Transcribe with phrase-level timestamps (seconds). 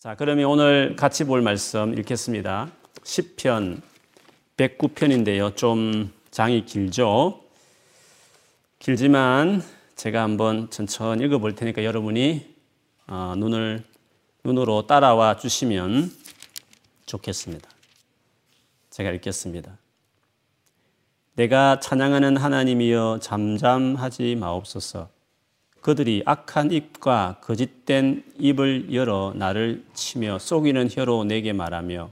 [0.00, 2.70] 자, 그러면 오늘 같이 볼 말씀 읽겠습니다.
[3.02, 3.82] 10편
[4.56, 5.54] 109편인데요.
[5.54, 7.44] 좀 장이 길죠.
[8.78, 9.62] 길지만
[9.96, 12.54] 제가 한번 천천히 읽어 볼 테니까 여러분이
[13.08, 13.84] 어, 눈을
[14.42, 16.10] 눈으로 따라와 주시면
[17.04, 17.68] 좋겠습니다.
[18.88, 19.76] 제가 읽겠습니다.
[21.34, 25.19] 내가 찬양하는 하나님이여 잠잠하지 마옵소서.
[25.80, 32.10] 그들이 악한 입과 거짓된 입을 열어 나를 치며 속이는 혀로 내게 말하며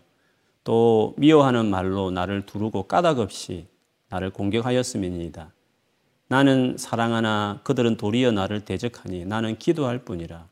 [0.64, 3.66] 또 미워하는 말로 나를 두르고 까닭없이
[4.08, 5.52] 나를 공격하였음이니이다.
[6.28, 10.46] 나는 사랑하나 그들은 도리어 나를 대적하니 나는 기도할 뿐이라.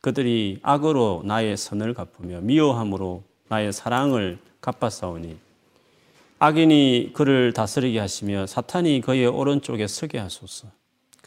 [0.00, 5.36] 그들이 악으로 나의 선을 갚으며 미워함으로 나의 사랑을 갚아싸우니
[6.38, 10.77] 악인이 그를 다스리게 하시며 사탄이 그의 오른쪽에 서게 하소서.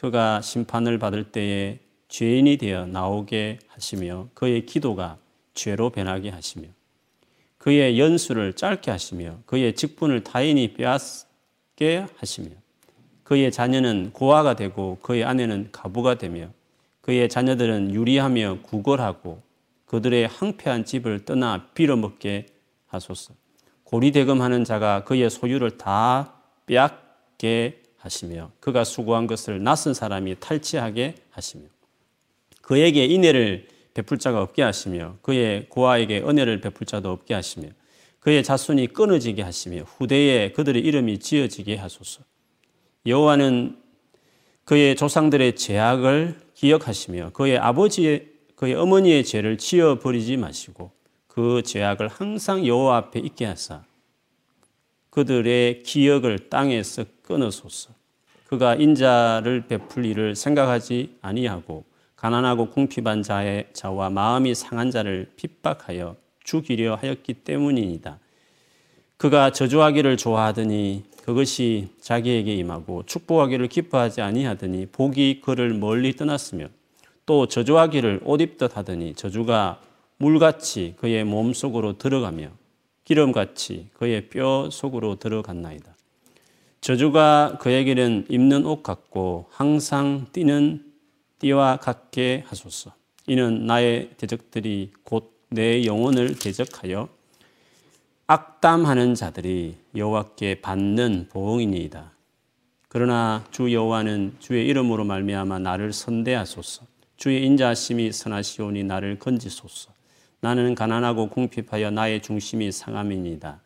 [0.02, 5.16] 그가 심판을 받을 때에 죄인이 되어 나오게 하시며 그의 기도가
[5.54, 6.66] 죄로 변하게 하시며
[7.56, 12.50] 그의 연수를 짧게 하시며 그의 직분을 타인이 빼앗게 하시며
[13.22, 16.48] 그의 자녀는 고아가 되고 그의 아내는 가부가 되며
[17.00, 19.40] 그의 자녀들은 유리하며 구걸하고
[19.86, 22.46] 그들의 항폐한 집을 떠나 빌어먹게
[22.88, 23.34] 하소서.
[23.84, 26.34] 고리대금하는 자가 그의 소유를 다
[26.66, 31.64] 빼앗게 하시며 그가 수고한 것을 낯선 사람이 탈취하게 하시며
[32.60, 37.68] 그에게 인애를 베풀 자가 없게 하시며 그의 고아에게 은혜를 베풀 자도 없게 하시며
[38.20, 42.22] 그의 자손이 끊어지게 하시며 후대에 그들의 이름이 지어지게 하소서.
[43.04, 43.78] 여호와는
[44.64, 50.92] 그의 조상들의 죄악을 기억하시며 그의 아버지의 그의 어머니의 죄를 지어 버리지 마시고
[51.26, 53.82] 그 죄악을 항상 여호와 앞에 있게 하사
[55.12, 57.90] 그들의 기억을 땅에서 끊어소서.
[58.46, 61.84] 그가 인자를 베풀 일을 생각하지 아니하고
[62.16, 68.18] 가난하고 궁핍한 자의 자와 마음이 상한 자를 핍박하여 죽이려 하였기 때문이니다.
[69.18, 76.68] 그가 저주하기를 좋아하더니 그것이 자기에게 임하고 축복하기를 기뻐하지 아니하더니 복이 그를 멀리 떠났으며
[77.26, 79.78] 또 저주하기를 옷 입듯 하더니 저주가
[80.16, 82.61] 물같이 그의 몸 속으로 들어가며
[83.12, 85.94] 기름같이 그의 뼈 속으로 들어갔나이다.
[86.80, 90.84] 저주가 그에게는 입는 옷 같고 항상 뛰는
[91.38, 92.92] 띠와 같게 하소서.
[93.26, 97.08] 이는 나의 대적들이 곧 내 영혼을 대적하여
[98.26, 102.10] 악담하는 자들이 여호와께 받는 보응이니이다.
[102.88, 106.86] 그러나 주 여호와는 주의 이름으로 말미암아 나를 선대하소서.
[107.18, 109.91] 주의 인자하심이 선하시오니 나를 건지소서.
[110.42, 113.60] 나는 가난하고 궁핍하여 나의 중심이 상함이니다.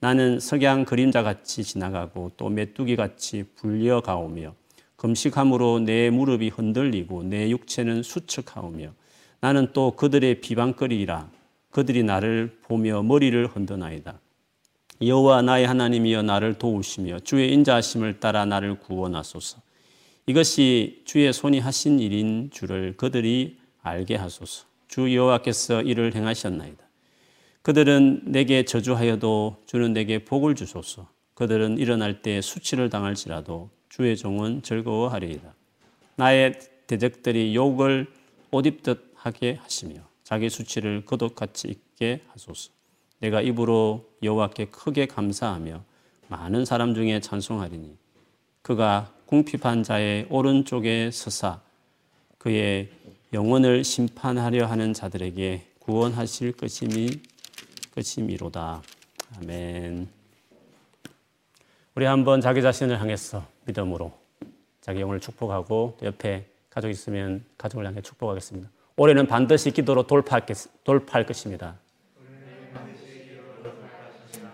[0.00, 4.54] 나는 석양 그림자 같이 지나가고 또 메뚜기 같이 불려가오며
[4.96, 8.94] 금식함으로 내 무릎이 흔들리고 내 육체는 수척하오며
[9.40, 11.30] 나는 또 그들의 비방거리라
[11.70, 14.18] 그들이 나를 보며 머리를 흔드나이다.
[15.02, 19.60] 여호와 나의 하나님이여 나를 도우시며 주의 인자하심을 따라 나를 구원하소서.
[20.26, 24.71] 이것이 주의 손이 하신 일인 줄을 그들이 알게 하소서.
[24.92, 26.84] 주 여호와께서 이를 행하셨나이다.
[27.62, 31.08] 그들은 내게 저주하여도 주는 내게 복을 주소서.
[31.32, 35.54] 그들은 일어날 때 수치를 당할지라도 주의 종은 즐거워하리이다.
[36.16, 38.06] 나의 대적들이 욕을
[38.50, 39.94] 옷 입듯 하게 하시며
[40.24, 42.70] 자기 수치를 거독같이 입게 하소서.
[43.20, 45.82] 내가 입으로 여호와께 크게 감사하며
[46.28, 47.96] 많은 사람 중에 찬송하리니
[48.60, 51.62] 그가 궁핍한 자의 오른쪽에 서사
[52.36, 52.90] 그의
[53.32, 57.08] 영혼을 심판하려 하는 자들에게 구원하실 것임이
[57.94, 58.82] 것임이로다.
[59.38, 60.08] 아멘.
[61.94, 64.12] 우리 한번 자기 자신을 향해서 믿음으로
[64.82, 68.68] 자기 영혼을 축복하고 옆에 가족 있으면 가족을 향해 축복하겠습니다.
[68.96, 70.44] 올해는 반드시 기도로 돌파할,
[70.84, 71.76] 돌파할 것입니다.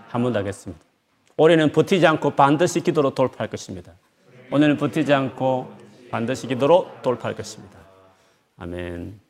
[0.09, 0.81] 한번더 하겠습니다.
[1.37, 3.93] 올해는 버티지 않고 반드시 기도로 돌파할 것입니다.
[4.53, 5.73] 오늘은 버티지 않고
[6.11, 7.78] 반드시 기도로 돌파할 것입니다.
[8.59, 9.21] 아멘.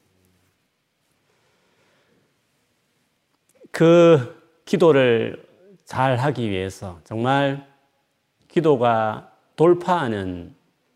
[3.70, 5.46] 그 기도를
[5.84, 7.66] 잘 하기 위해서 정말
[8.48, 10.54] 기도가 돌파하는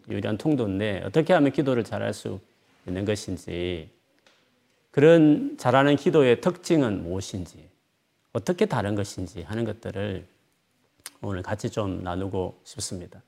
[0.08, 2.40] 유일한 통도인데 어떻게 하면 기도를 잘 할 수
[2.86, 3.90] 있는 것인지
[4.90, 7.68] 그런 잘하는 기도의 특징은 무엇인지
[8.32, 10.26] 어떻게 다른 것인지 하는 것들을
[11.20, 13.22] 오늘 같이 좀 나누고 싶습니다.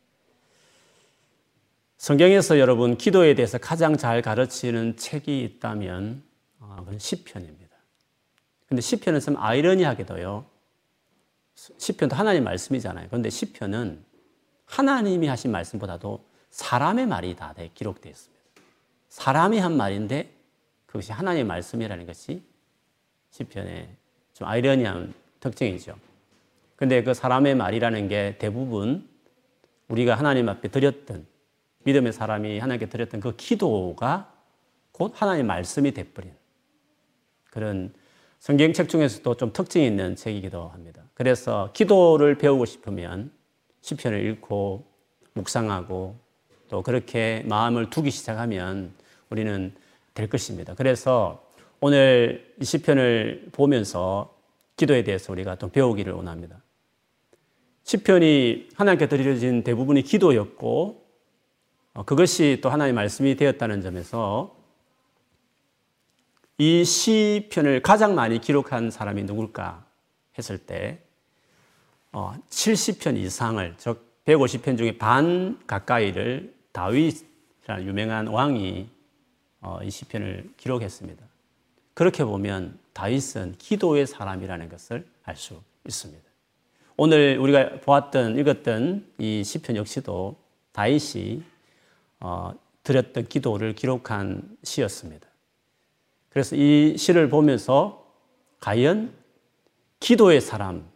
[2.05, 6.23] 성경에서 여러분 기도에 대해서 가장 잘 가르치는 책이 있다면
[6.61, 7.75] 어, 그건 시편입니다.
[8.69, 10.45] 근데 시편은 좀 아이러니하게도요.
[11.55, 13.07] 시편도 하나님 말씀이잖아요.
[13.09, 14.05] 그런데 시편은
[14.67, 18.45] 하나님이 하신 말씀보다도 사람의 말이 다 기록되어 있습니다.
[19.09, 20.31] 사람이 한 말인데
[20.85, 22.43] 그것이 하나님의 말씀이라는 것이
[23.31, 23.89] 시편의
[24.35, 25.97] 좀 아이러니한 특징이죠.
[26.77, 29.09] 근데 그 사람의 말이라는 게 대부분
[29.89, 31.33] 우리가 하나님 앞에 드렸던
[31.85, 34.33] 믿음의 사람이 하나님께 드렸던 그 기도가
[34.93, 36.33] 곧 하나님의 말씀이 돼버린
[37.51, 37.93] 그런
[38.41, 41.03] 성경책 중에서도 좀 특징이 있는 책이기도 합니다.
[41.15, 43.33] 그래서 기도를 배우고 싶으면
[43.81, 44.85] 시편을 읽고
[45.35, 46.17] 묵상하고
[46.69, 48.93] 또 그렇게 마음을 두기 시작하면
[49.31, 49.75] 우리는
[50.15, 50.75] 될 것입니다.
[50.75, 51.45] 그래서
[51.81, 54.35] 오늘 이 시편을 보면서
[54.77, 56.63] 기도에 대해서 우리가 좀 배우기를 원합니다.
[57.85, 61.04] 시편이 하나님께 드려진 대부분이 기도였고 어,
[62.03, 64.57] 그것이 또 하나님의 말씀이 되었다는 점에서
[66.59, 69.85] 이 시편을 가장 많이 기록한 사람이 누굴까
[70.37, 71.01] 했을 때
[72.13, 78.89] 70편 어, 이상을 즉 150편 중에 반 가까이를 다윗이라는 유명한 왕이
[79.61, 81.25] 어, 이 시편을 기록했습니다.
[81.95, 86.23] 그렇게 보면 다윗은 기도의 사람이라는 것을 알 수 있습니다.
[86.97, 90.37] 오늘 우리가 보았던 읽었던 이 시편 역시도
[90.73, 91.43] 다윗이
[92.27, 92.55] 어,
[92.85, 95.29] 드렸던 기도를 기록한 시였습니다.
[96.31, 98.11] 그래서 이 시를 보면서
[98.61, 99.13] 과연
[100.01, 100.89] 기도의 사람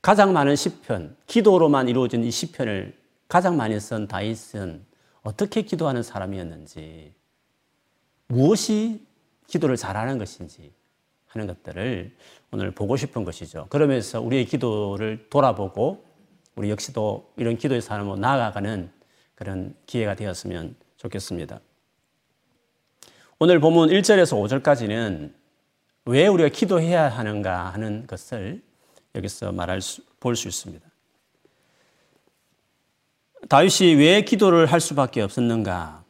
[0.00, 2.96] 가장 많은 시편 기도로만 이루어진 이 시편을
[3.26, 4.84] 가장 많이 쓴 다윗은
[5.22, 7.12] 어떻게 기도하는 사람이었는지
[8.28, 9.04] 무엇이
[9.48, 10.72] 기도를 잘하는 것인지
[11.26, 12.16] 하는 것들을
[12.52, 13.66] 오늘 보고 싶은 것이죠.
[13.70, 16.04] 그러면서 우리의 기도를 돌아보고
[16.54, 19.01] 우리 역시도 이런 기도의 삶으로 나아가는
[19.34, 21.60] 그런 기회가 되었으면 좋겠습니다.
[23.38, 25.32] 오늘 본문 1절에서 5절까지는
[26.04, 28.62] 왜 우리가 기도해야 하는가 하는 것을
[29.14, 30.86] 여기서 말할 수, 볼수 있습니다.
[33.48, 36.04] 다윗이 왜 기도를 할 수밖에 없었는가?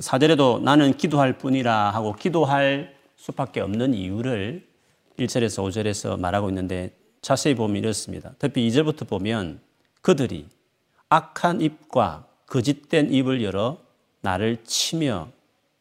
[0.00, 4.66] 사절에도 나는 기도할 뿐이라 하고 기도할 수밖에 없는 이유를
[5.18, 8.34] 1절에서 5절에서 말하고 있는데 자세히 보면 이렇습니다.
[8.38, 9.60] 특히 2절부터 보면
[10.00, 10.48] 그들이
[11.12, 13.76] 악한 입과 거짓된 입을 열어
[14.22, 15.28] 나를 치며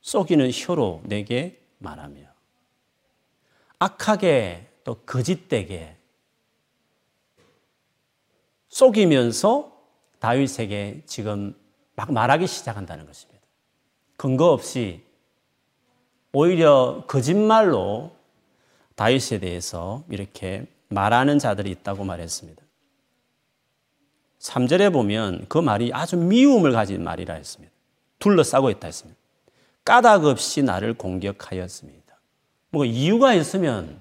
[0.01, 2.19] 쏘기는 혀로 내게 말하며
[3.79, 5.95] 악하게 또 거짓되게
[8.67, 9.71] 속이면서
[10.19, 11.55] 다윗에게 지금
[11.95, 13.41] 막 말하기 시작한다는 것입니다.
[14.17, 15.01] 근거 없이
[16.33, 18.11] 오히려 거짓말로
[18.95, 22.61] 다윗에 대해서 이렇게 말하는 자들이 있다고 말했습니다.
[24.41, 27.71] 3절에 보면 그 말이 아주 미움을 가진 말이라 했습니다.
[28.19, 29.19] 둘러싸고 있다 했습니다.
[29.85, 32.19] 까닭 없이 나를 공격하였습니다.
[32.71, 33.99] 뭐 이유가 있으면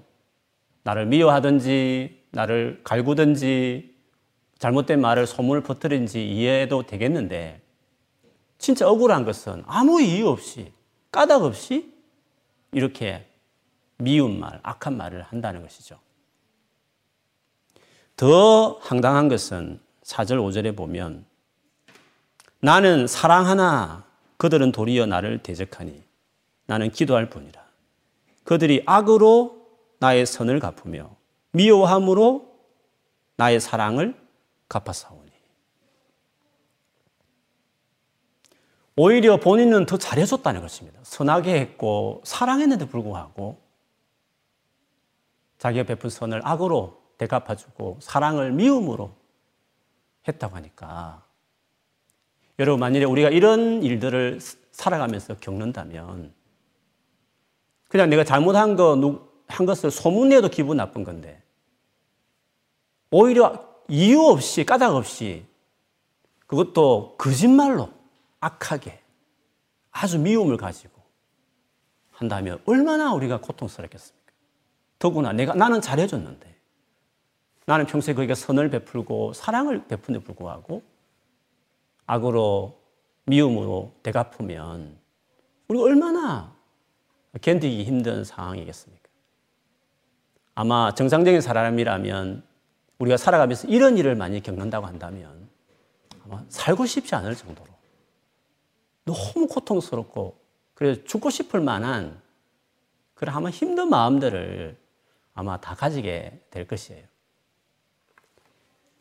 [0.83, 3.95] 나를 미워하든지 나를 갈구든지
[4.59, 7.61] 잘못된 말을 소문을 퍼뜨린지 이해해도 되겠는데
[8.59, 10.73] 진짜 억울한 것은 아무 이유 없이
[11.13, 11.93] 까닭 없이
[12.73, 13.27] 이렇게
[13.99, 15.99] 미운 말, 악한 말을 한다는 것이죠.
[18.17, 21.25] 더 황당한 것은 4절, 5절에 보면
[22.61, 24.05] 나는 사랑하나
[24.39, 26.03] 그들은 도리어 나를 대적하니
[26.67, 27.61] 나는 기도할 뿐이라.
[28.45, 29.69] 그들이 악으로
[30.01, 31.15] 나의 선을 갚으며
[31.53, 32.51] 미워함으로
[33.37, 34.17] 나의 사랑을
[34.69, 35.31] 갚아싸우니.
[38.97, 40.99] 오히려 본인은 더 잘해줬다는 것입니다.
[41.03, 43.59] 선하게 했고 사랑했는데 불구하고
[45.59, 49.20] 자기가 베푼 선을 악으로 되갚아주고 사랑을 미움으로
[50.31, 51.23] 했다고 하니까
[52.59, 54.41] 여러분 만일에 우리가 이런 일들을
[54.73, 56.33] 살아가면서 겪는다면
[57.89, 61.43] 그냥 내가 잘못한 거, 한 것을 소문내도 기분 나쁜 건데
[63.11, 65.45] 오히려 이유 없이 까닭 없이
[66.47, 67.91] 그것도 거짓말로
[68.41, 69.01] 악하게
[69.91, 71.01] 아주 미움을 가지고
[72.13, 74.21] 한다면 얼마나 우리가 고통스럽겠습니까?
[74.99, 76.60] 더구나 내가 나는 잘해줬는데
[77.67, 80.83] 나는 평소에 그에게 선을 베풀고 사랑을 베푼데 불구하고
[82.07, 82.81] 악으로
[83.27, 84.99] 미움으로 대갚으면
[85.69, 86.57] 우리가 얼마나
[87.41, 89.09] 견디기 힘든 상황이겠습니까?
[90.55, 92.43] 아마 정상적인 사람이라면
[92.99, 95.49] 우리가 살아가면서 이런 일을 많이 겪는다고 한다면
[96.25, 97.69] 아마 살고 싶지 않을 정도로
[99.05, 100.39] 너무 고통스럽고
[100.75, 102.21] 그래서 죽고 싶을 만한
[103.15, 104.77] 그런 아마 힘든 마음들을
[105.35, 107.10] 아마 다 가지게 될 것이에요.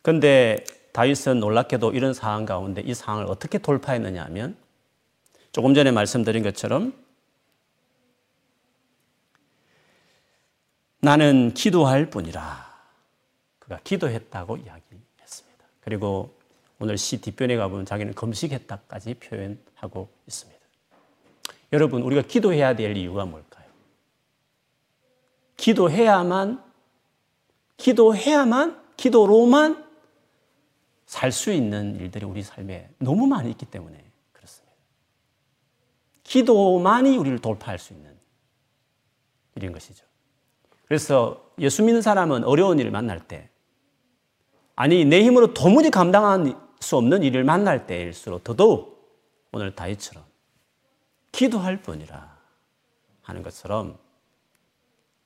[0.02, 0.64] 그런데
[0.94, 4.58] 다윗은 놀랍게도 이런 상황 가운데 이 상황을 어떻게 돌파했느냐 하면
[5.52, 6.94] 조금 전에 말씀드린 것처럼
[11.02, 12.68] 나는 기도할 뿐이라.
[13.60, 15.66] 그가 기도했다고 이야기했습니다.
[15.82, 16.36] 그리고
[16.80, 20.60] 오늘 시 뒷변에 가보면 자기는 금식했다까지 표현하고 있습니다.
[21.72, 23.66] 여러분, 우리가 기도해야 될 이유가 뭘까요?
[25.58, 26.64] 기도해야만,
[27.78, 29.89] 기도해야만, 기도로만
[31.10, 33.98] 살 수 있는 일들이 우리 삶에 너무 많이 있기 때문에
[34.32, 34.76] 그렇습니다.
[36.22, 38.16] 기도만이 우리를 돌파할 수 있는
[39.56, 40.06] 일인 것이죠.
[40.86, 43.50] 그래서 예수 믿는 사람은 어려운 일을 만날 때,
[44.76, 49.20] 아니, 내 힘으로 도무지 감당할 수 없는 일을 만날 때일수록 더더욱
[49.52, 50.24] 오늘 다윗처럼
[51.32, 52.38] 기도할 뿐이라
[53.24, 53.98] 하는 것처럼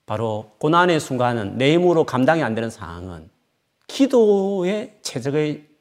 [0.05, 3.29] 바로 고난의 순간은 내 힘으로 감당이 안 되는 상황은
[3.87, 5.72] 기도의 최적의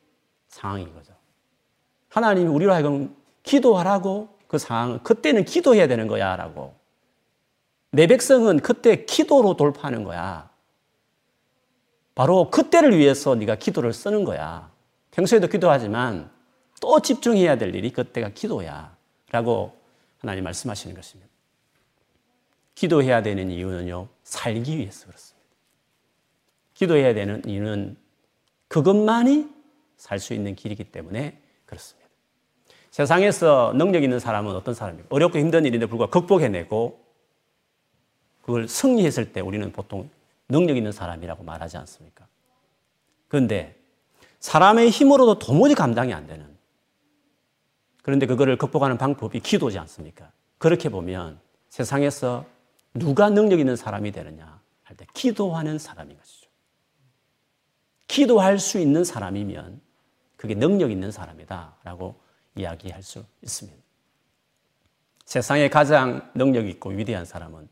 [0.53, 1.13] 상황인 거죠.
[2.11, 6.75] 하나님이 우리로 하여금 기도하라고 그 상황, 그때는 기도해야 되는 거야 라고.
[7.91, 10.51] 내 백성은 그때 기도로 돌파하는 거야.
[12.15, 14.71] 바로 그때를 위해서 네가 기도를 쓰는 거야.
[15.11, 16.31] 평소에도 기도하지만
[16.81, 18.95] 또 집중해야 될 일이 그때가 기도야.
[19.31, 19.75] 라고
[20.19, 21.31] 하나님 말씀하시는 것입니다.
[22.75, 25.49] 기도해야 되는 이유는요, 살기 위해서 그렇습니다.
[26.75, 27.97] 기도해야 되는 이유는
[28.69, 29.62] 그것만이
[30.03, 32.09] 살 수 있는 길이기 때문에 그렇습니다.
[32.91, 35.15] 세상에서 능력 있는 사람은 어떤 사람입니까?
[35.15, 37.01] 어렵고 힘든 일인데 불구하고 극복해내고
[38.43, 40.11] 그걸 승리했을 때 우리는 보통
[40.49, 42.27] 능력 있는 사람이라고 말하지 않습니까?
[43.29, 43.77] 그런데
[44.41, 46.45] 사람의 힘으로도 도무지 감당이 안 되는
[48.03, 50.33] 그런데 그거를 극복하는 방법이 기도지 않습니까?
[50.59, 52.45] 그렇게 보면 세상에서
[52.95, 56.51] 누가 능력 있는 사람이 되느냐 할 때 기도하는 사람인 것이죠.
[58.09, 59.92] 기도할 수 있는 사람이면
[60.43, 62.17] 그게 능력 있는 사람이다 라고
[62.57, 63.79] 이야기할 수 있습니다.
[65.25, 67.69] 세상에 가장 능력 있고 위대한 사람은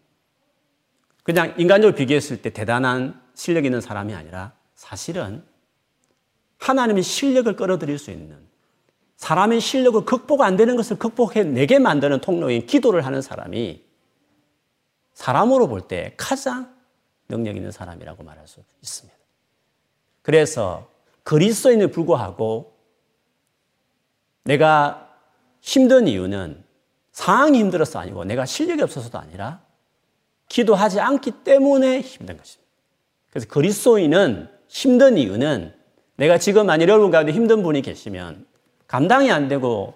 [1.24, 5.44] 그냥 인간적으로 비교했을 때 대단한 실력 있는 사람이 아니라 사실은
[6.58, 8.38] 하나님의 실력을 끌어들일 수 있는
[9.16, 13.84] 사람의 실력을 극복 안 되는 것을 극복해 내게 만드는 통로인 기도를 하는 사람이
[15.14, 16.72] 사람으로 볼 때 가장
[17.28, 19.18] 능력 있는 사람이라고 말할 수 있습니다.
[20.22, 20.88] 그래서
[21.30, 22.72] 그리스도인에 불구하고
[24.42, 25.14] 내가
[25.60, 26.64] 힘든 이유는
[27.12, 29.60] 상황이 힘들어서 아니고 내가 실력이 없어서도 아니라
[30.48, 32.68] 기도하지 않기 때문에 힘든 것입니다.
[33.30, 35.72] 그래서 그리스도인은 힘든 이유는
[36.16, 38.44] 내가 지금 만약 여러분 가운데 힘든 분이 계시면
[38.88, 39.94] 감당이 안 되고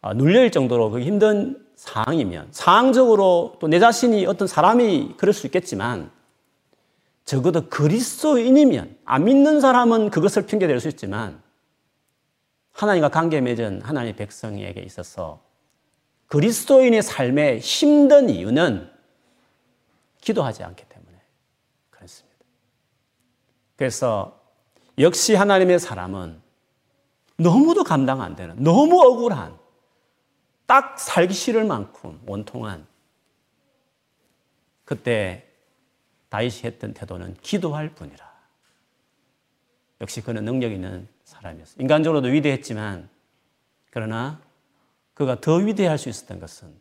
[0.00, 6.10] 어, 눌려일 정도로 그 힘든 상황이면 상황적으로 또 내 자신이 어떤 사람이 그럴 수 있겠지만
[7.28, 11.42] 적어도 그리스도인이면 안 믿는 사람은 그것을 핑계댈 수 있지만
[12.72, 15.42] 하나님과 관계 맺은 하나님의 백성에게 있어서
[16.28, 18.90] 그리스도인의 삶에 힘든 이유는
[20.22, 21.20] 기도하지 않기 때문에
[21.90, 22.38] 그렇습니다.
[23.76, 24.40] 그래서
[24.98, 26.40] 역시 하나님의 사람은
[27.36, 29.54] 너무도 감당 안 되는, 너무 억울한,
[30.64, 32.86] 딱 살기 싫을 만큼 원통한
[34.86, 35.47] 그때
[36.28, 38.28] 다윗이 했던 태도는 기도할 뿐이라.
[40.00, 41.76] 역시 그는 능력 있는 사람이었어.
[41.80, 43.08] 인간적으로도 위대했지만
[43.90, 44.40] 그러나
[45.14, 46.72] 그가 더 위대할 수 있었던 것은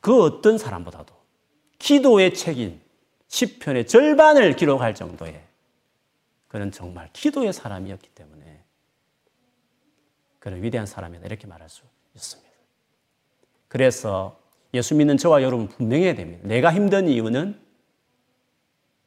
[0.00, 1.14] 그 어떤 사람보다도
[1.78, 2.80] 기도의 책임
[3.28, 5.42] 10편의 절반을 기록할 정도의
[6.48, 8.62] 그는 정말 기도의 사람이었기 때문에
[10.38, 11.82] 그는 위대한 사람이다 이렇게 말할 수
[12.14, 12.50] 있습니다.
[13.68, 14.38] 그래서
[14.72, 16.46] 예수 믿는 저와 여러분 분명해야 됩니다.
[16.46, 17.63] 내가 힘든 이유는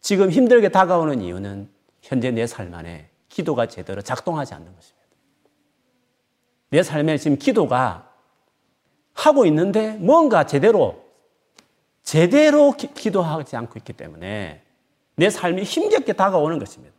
[0.08, 1.70] 지금 힘들게 다가오는 이유는
[2.02, 5.06] 현재 내 삶 안에 기도가 제대로 작동하지 않는 것입니다.
[6.70, 8.10] 내 삶에 지금 기도가
[9.14, 11.04] 하고 있는데 뭔가 제대로
[12.04, 14.64] 제대로 기, 도하지 않고 있기 때문에
[15.16, 16.96] 내 삶이 힘겹게 다가오는 것입니다.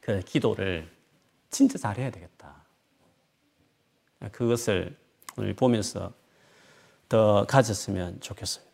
[0.00, 0.90] 그 기도를
[1.50, 2.54] 진짜 잘해야 되겠다.
[4.32, 4.96] 그것을
[5.36, 6.14] 오늘 보면서
[7.10, 8.65] 더 가졌으면 좋겠습니다.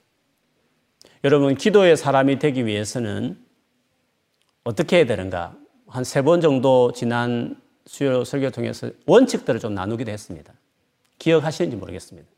[1.24, 3.38] 여러분, 기도의 사람이 되기 위해서는
[4.64, 5.56] 어떻게 해야 되는가?
[5.86, 10.52] 한 세 번 정도 지난 수요 설교 통해서 원칙들을 좀 나누기도 했습니다.
[11.18, 12.28] 기억하시는지 모르겠습니다.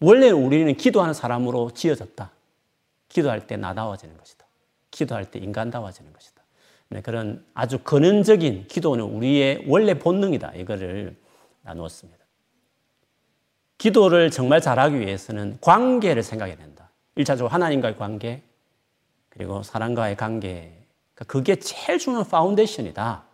[0.00, 2.30] 원래 우리는 기도하는 사람으로 지어졌다.
[3.08, 4.44] 기도할 때 나다워지는 것이다.
[4.90, 6.42] 기도할 때 인간다워지는 것이다.
[6.88, 10.54] 네, 그런 아주 근원적인 기도는 우리의 원래 본능이다.
[10.56, 11.16] 이거를
[11.62, 12.24] 나누었습니다.
[13.78, 16.75] 기도를 정말 잘하기 위해서는 관계를 생각해야 된다.
[17.16, 18.42] 1차적으로 하나님과의 관계,
[19.28, 20.72] 그리고 사람과의 관계.
[21.14, 23.24] 그러니까 그게 제일 중요한 파운데이션이다.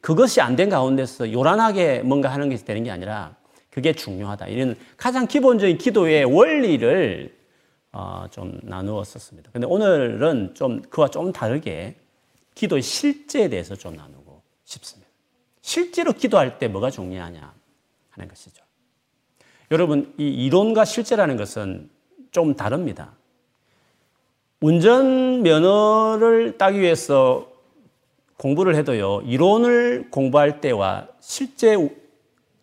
[0.00, 3.34] 그것이 안 된 가운데서 요란하게 뭔가 하는 것이 되는 게 아니라
[3.70, 4.48] 그게 중요하다.
[4.48, 7.42] 이런 가장 기본적인 기도의 원리를
[7.92, 9.50] 어, 좀 나누었었습니다.
[9.52, 11.96] 근데 오늘은 좀 그와 좀 다르게
[12.54, 15.10] 기도의 실제에 대해서 좀 나누고 싶습니다.
[15.60, 17.52] 실제로 기도할 때 뭐가 중요하냐
[18.10, 18.62] 하는 것이죠.
[19.70, 21.90] 여러분, 이 이론과 실제라는 것은
[22.30, 23.12] 좀 다릅니다.
[24.60, 27.50] 운전 면허를 따기 위해서
[28.36, 31.76] 공부를 해도요, 이론을 공부할 때와 실제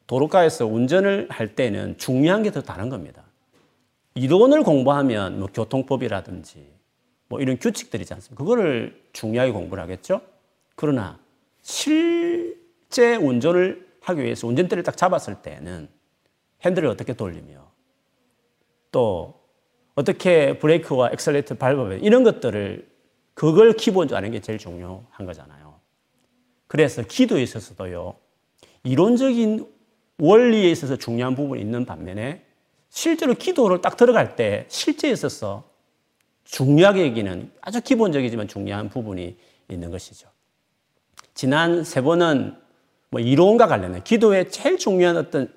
[0.07, 3.23] 도로가에서 운전을 할 때는 중요한 게 더 다른 겁니다.
[4.15, 6.67] 이론을 공부하면 뭐 교통법이라든지
[7.27, 8.43] 뭐 이런 규칙들이지 않습니까?
[8.43, 10.21] 그거를 중요하게 공부를 하겠죠?
[10.75, 11.19] 그러나
[11.61, 15.87] 실제 운전을 하기 위해서 운전대를 딱 잡았을 때는
[16.65, 17.69] 핸들을 어떻게 돌리며
[18.91, 19.38] 또
[19.99, 22.87] 어떻게 브레이크와 엑셀레이터 밟아야 이런 것들을
[23.33, 25.77] 그걸 기본적으로 아는 게 제일 중요한 거잖아요.
[26.67, 28.15] 그래서 기도에 있어서도요.
[28.83, 29.67] 이론적인
[30.17, 32.45] 원리에 있어서 중요한 부분이 있는 반면에
[32.89, 35.69] 실제로 기도를 딱 들어갈 때 실제에 있어서
[36.45, 39.37] 중요하게 여기는 아주 기본적이지만 중요한 부분이
[39.67, 40.29] 있는 것이죠.
[41.33, 42.55] 지난 세 번은
[43.09, 45.53] 뭐 이론과 관련된 기도의 제일 중요한 어떤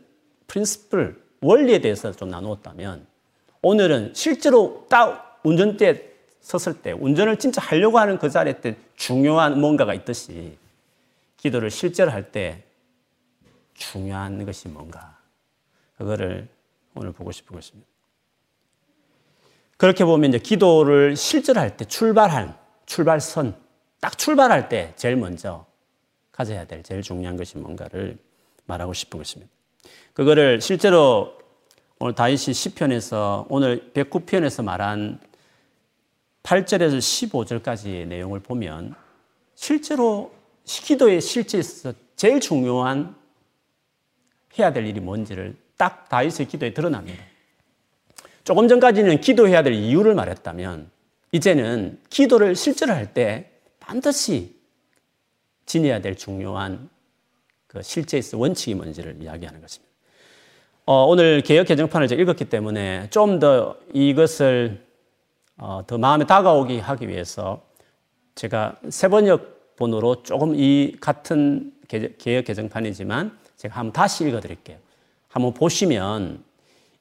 [0.49, 3.12] 프린스플, 원리에 대해서 좀 나누었다면
[3.63, 9.95] 오늘은 실제로 딱 운전대에 섰을 때 운전을 진짜 하려고 하는 그 자리에 때 중요한 뭔가가
[9.95, 10.59] 있듯이
[11.37, 12.65] 기도를 실제로 할 때
[13.75, 15.17] 중요한 것이 뭔가
[15.97, 16.49] 그거를
[16.95, 17.89] 오늘 보고 싶은 것입니다.
[19.77, 23.57] 그렇게 보면 이제 기도를 실제로 할 때 출발한 출발선
[24.01, 25.65] 딱 출발할 때 제일 먼저
[26.33, 28.19] 가져야 될 제일 중요한 것이 뭔가를
[28.67, 29.53] 말하고 싶은 것입니다.
[30.15, 31.42] 그거를 실제로
[32.05, 35.21] 오늘 다윗이 시편에서 오늘 109편에서 말한
[36.43, 38.97] 8절에서 15절까지의 내용을 보면
[39.55, 43.15] 실제로 기도의 실제에서 제일 중요한
[44.59, 47.23] 해야 될 일이 뭔지를 딱 다윗의 기도에 드러납니다.
[48.43, 50.91] 조금 전까지는 기도해야 될 이유를 말했다면
[51.31, 54.57] 이제는 기도를 실제로 할 때 반드시
[55.67, 56.91] 지녀야 될 중요한
[57.69, 59.92] 그 실제에서 원칙이 뭔지를 이야기하는 것입니다.
[60.85, 64.83] 어, 오늘 개혁 개정판을 제가 읽었기 때문에 좀 더 이것을
[65.57, 67.63] 어, 더 마음에 다가오게 하기 위해서
[68.35, 71.73] 제가 세번역 번호로 조금 이 같은
[72.19, 74.79] 개혁 개정판이지만 제가 한번 다시 읽어드릴게요.
[75.29, 76.43] 한번 보시면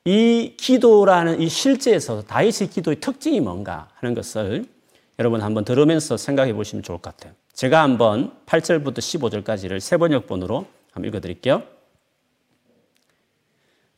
[0.06, 4.66] 이 기도라는 이 실제에서 다윗의 기도의 특징이 뭔가 하는 것을
[5.18, 7.34] 여러분 한번 들으면서 생각해 보시면 좋을 것 같아요.
[7.54, 11.64] 제가 한번 8절부터 15절까지를 세 번역 본으로 한번 읽어드릴게요.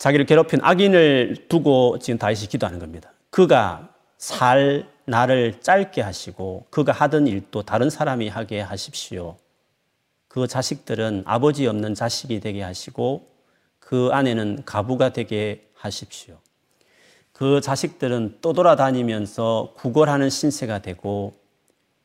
[0.04, 3.14] 자기를 괴롭힌 악인을 두고 지금 다윗이 기도하는 겁니다.
[3.30, 9.38] 그가 살 나를 짧게 하시고 그가 하던 일도 다른 사람이 하게 하십시오.
[10.28, 13.30] 그 자식들은 아버지 없는 자식이 되게 하시고
[13.80, 16.38] 그 아내는 가부가 되게 하십시오.
[17.32, 21.34] 그 자식들은 떠돌아다니면서 구걸하는 신세가 되고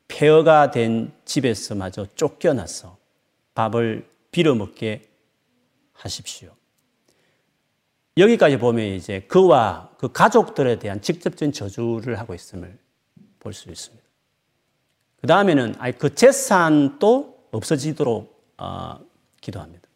[0.07, 2.95] 폐허가 된 집에서마저 쫓겨나서
[3.55, 5.01] 밥을 빌어먹게
[5.91, 6.58] 하십시오.
[8.19, 12.77] 여기까지 보면 이제 그와 그 가족들에 대한 직접적인 저주를 하고 있음을
[13.39, 14.05] 볼 수 있습니다.
[15.21, 18.99] 그 다음에는 그 재산도 없어지도록 어,
[19.41, 19.87] 기도합니다.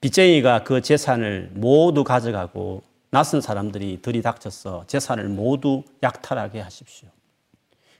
[0.00, 7.08] 빚쟁이가 그 재산을 모두 가져가고 낯선 사람들이 들이닥쳐서 재산을 모두 약탈하게 하십시오.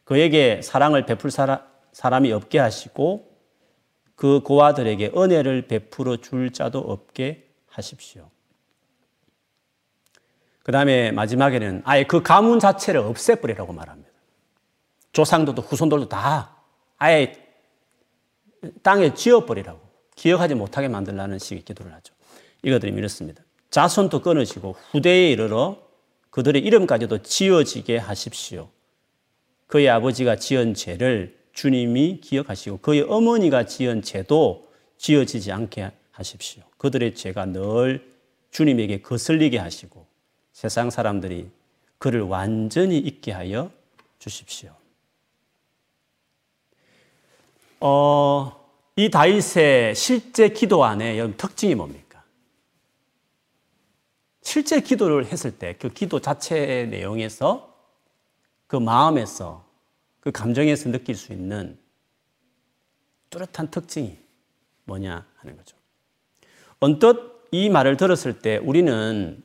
[0.05, 1.61] 그에게 사랑을 베풀 사람,
[1.93, 3.29] 사람이 없게 하시고
[4.15, 8.31] 그 고아들에게 은혜를 베풀어 줄 자도 없게 하십시오.
[10.63, 14.11] 그 다음에 마지막에는 아예 그 가문 자체를 없애버리라고 말합니다.
[15.13, 16.57] 조상들도 후손들도 다
[16.99, 17.33] 아예
[18.83, 19.81] 땅에 지어버리라고
[20.15, 22.13] 기억하지 못하게 만들라는 식의 기도를 하죠.
[22.63, 23.43] 이것들이 이렇습니다.
[23.71, 25.79] 자손도 끊어지고 후대에 이르러
[26.31, 28.69] 그들의 이름까지도 지어지게 하십시오.
[29.67, 36.68] 그의 아버지가 지은 죄를 주님이 기억하시고 그의 어머니가 지은 죄도 지어지지 않게 하십시오.
[36.79, 38.11] 그들의 죄가 늘
[38.51, 40.07] 주님에게 거슬리게 하시고
[40.53, 41.51] 세상 사람들이
[41.99, 43.71] 그를 완전히 잊게 하여
[44.19, 44.75] 주십시오.
[47.81, 52.25] 어, 이 다윗의 실제 기도 안에 특징이 뭡니까?
[54.43, 57.77] 실제 기도를 했을 때 그 기도 자체의 내용에서
[58.67, 59.65] 그 마음에서
[60.21, 61.79] 그 감정에서 느낄 수 있는
[63.31, 64.19] 뚜렷한 특징이
[64.85, 65.78] 뭐냐 하는 거죠.
[66.81, 69.43] 언뜻 이 말을 들었을 때 우리는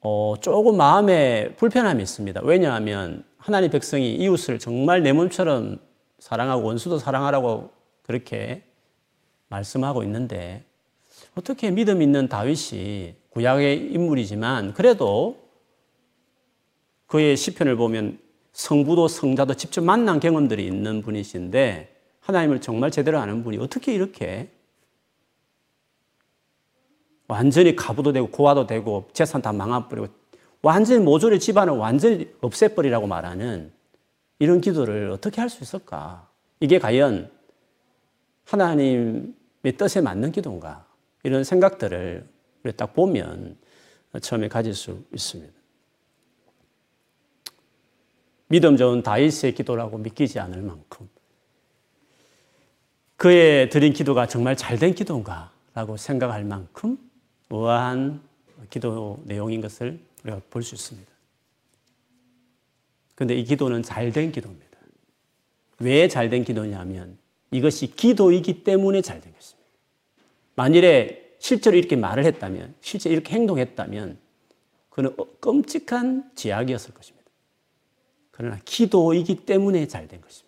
[0.00, 2.42] 어, 조금 마음에 불편함이 있습니다.
[2.44, 5.78] 왜냐하면 하나님 백성이 이웃을 정말 내 몸처럼
[6.18, 7.70] 사랑하고 원수도 사랑하라고
[8.02, 8.64] 그렇게
[9.48, 10.64] 말씀하고 있는데
[11.34, 15.48] 어떻게 믿음 있는 다윗이 구약의 인물이지만 그래도
[17.06, 18.18] 그의 시편을 보면
[18.52, 24.50] 성부도 성자도 직접 만난 경험들이 있는 분이신데 하나님을 정말 제대로 아는 분이 어떻게 이렇게
[27.26, 30.08] 완전히 가부도 되고 고아도 되고 재산 다 망아버리고
[30.62, 33.72] 완전히 모조리 집안을 완전히 없애버리라고 말하는
[34.38, 36.28] 이런 기도를 어떻게 할 수 있을까?
[36.60, 37.30] 이게 과연
[38.46, 40.86] 하나님의 뜻에 맞는 기도인가?
[41.22, 42.26] 이런 생각들을
[42.76, 43.56] 딱 보면
[44.20, 45.52] 처음에 가질 수 있습니다.
[48.48, 51.08] 믿음 좋은 다윗의 기도라고 믿기지 않을 만큼
[53.16, 55.52] 그의 드린 기도가 정말 잘 된 기도인가?
[55.74, 56.98] 라고 생각할 만큼
[57.50, 58.22] 우아한
[58.70, 61.12] 기도 내용인 것을 우리가 볼 수 있습니다.
[63.14, 64.64] 그런데 이 기도는 잘된 기도입니다.
[65.78, 67.18] 왜 잘된 기도냐면
[67.50, 69.70] 이것이 기도이기 때문에 잘된 것입니다.
[70.56, 74.18] 만일에 실제로 이렇게 말을 했다면, 실제 이렇게 행동했다면,
[74.88, 77.30] 그는 끔찍한 죄악이었을 것입니다.
[78.30, 80.43] 그러나 기도이기 때문에 잘된 것입니다.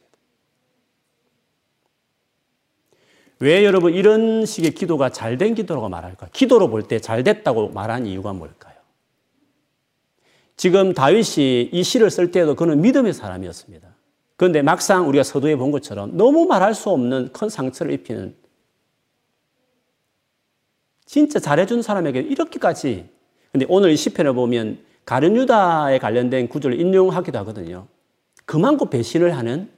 [3.38, 6.29] 왜 여러분 이런 식의 기도가 잘 된 기도라고 말할까?
[6.33, 8.75] 기도로 볼 때 잘 됐다고 말한 이유가 뭘까요?
[10.57, 13.88] 지금 다윗이 이 시를 쓸 때도 그는 믿음의 사람이었습니다.
[14.37, 18.35] 그런데 막상 우리가 서두에 본 것처럼 너무 말할 수 없는 큰 상처를 입히는
[21.05, 23.09] 진짜 잘해준 사람에게 이렇게까지
[23.53, 27.87] 근데 오늘 이 시편을 보면 가룟 유다에 관련된 구절을 인용하기도 하거든요.
[28.44, 29.70] 그만큼 배신을 하는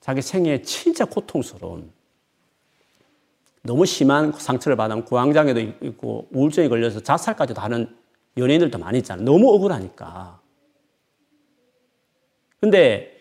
[0.00, 1.90] 자기 생애 진짜 고통스러운
[3.62, 7.94] 너무 심한 상처를 받으면 구황장애도 있고 우울증에 걸려서 자살까지도 하는
[8.36, 9.24] 연예인들도 많이 있잖아요.
[9.24, 10.40] 너무 억울하니까.
[12.60, 13.16] 근데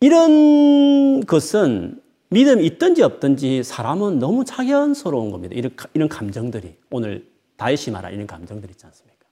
[0.00, 5.54] 이런 것은 믿음이 있든지 없든지 사람은 너무 자연스러운 겁니다.
[5.54, 6.76] 이런, 이런 감정들이.
[6.90, 9.26] 오늘 다윗이 말한 이런 감정들이 있지 않습니까?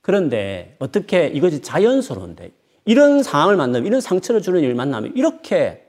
[0.00, 2.52] 그런데 어떻게 이것이 자연스러운데
[2.84, 5.86] 이런 상황을 만나면 이런 상처를 주는 일을 만나면 이렇게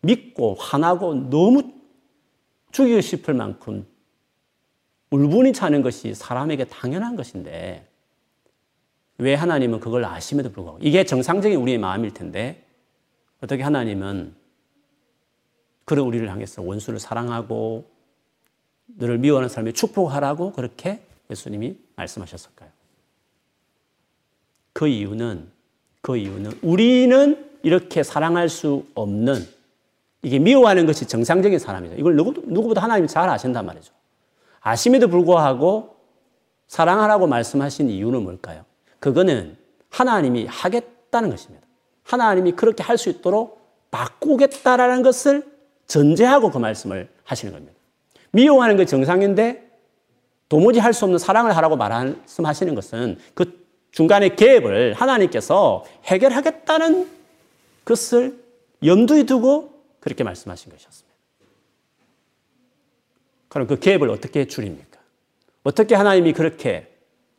[0.00, 1.79] 믿고 화나고 너무
[2.72, 3.86] 죽이고 싶을 만큼
[5.10, 7.86] 울분이 차는 것이 사람에게 당연한 것인데
[9.18, 12.64] 왜 하나님은 그걸 아심에도 불구하고 이게 정상적인 우리의 마음일 텐데
[13.42, 14.34] 어떻게 하나님은
[15.84, 17.90] 그런 우리를 향해서 원수를 사랑하고
[18.86, 22.70] 너를 미워하는 사람이 축복하라고 그렇게 예수님이 말씀하셨을까요?
[24.72, 25.50] 그 이유는
[26.00, 29.46] 그 이유는 우리는 이렇게 사랑할 수 없는
[30.22, 31.94] 이게 미워하는 것이 정상적인 사람이죠.
[31.96, 33.92] 이걸 누구, 누구 보다 하나님이 잘 아신단 말이죠.
[34.60, 35.96] 아심에도 불구하고
[36.66, 38.64] 사랑하라고 말씀하신 이유는 뭘까요?
[38.98, 39.56] 그거는
[39.88, 41.66] 하나님이 하겠다는 것입니다.
[42.04, 45.44] 하나님이 그렇게 할 수 있도록 바꾸겠다라는 것을
[45.86, 47.72] 전제하고 그 말씀을 하시는 겁니다.
[48.30, 49.68] 미워하는 것 정상인데
[50.48, 57.08] 도무지 할 수 없는 사랑을 하라고 말씀하시는 것은 그 중간의 갭을 하나님께서 해결하겠다는
[57.84, 58.38] 것을
[58.84, 61.10] 염두에 두고 그렇게 말씀하신 것이었습니다.
[63.48, 64.98] 그럼 그 갭을 어떻게 줄입니까?
[65.62, 66.96] 어떻게 하나님이 그렇게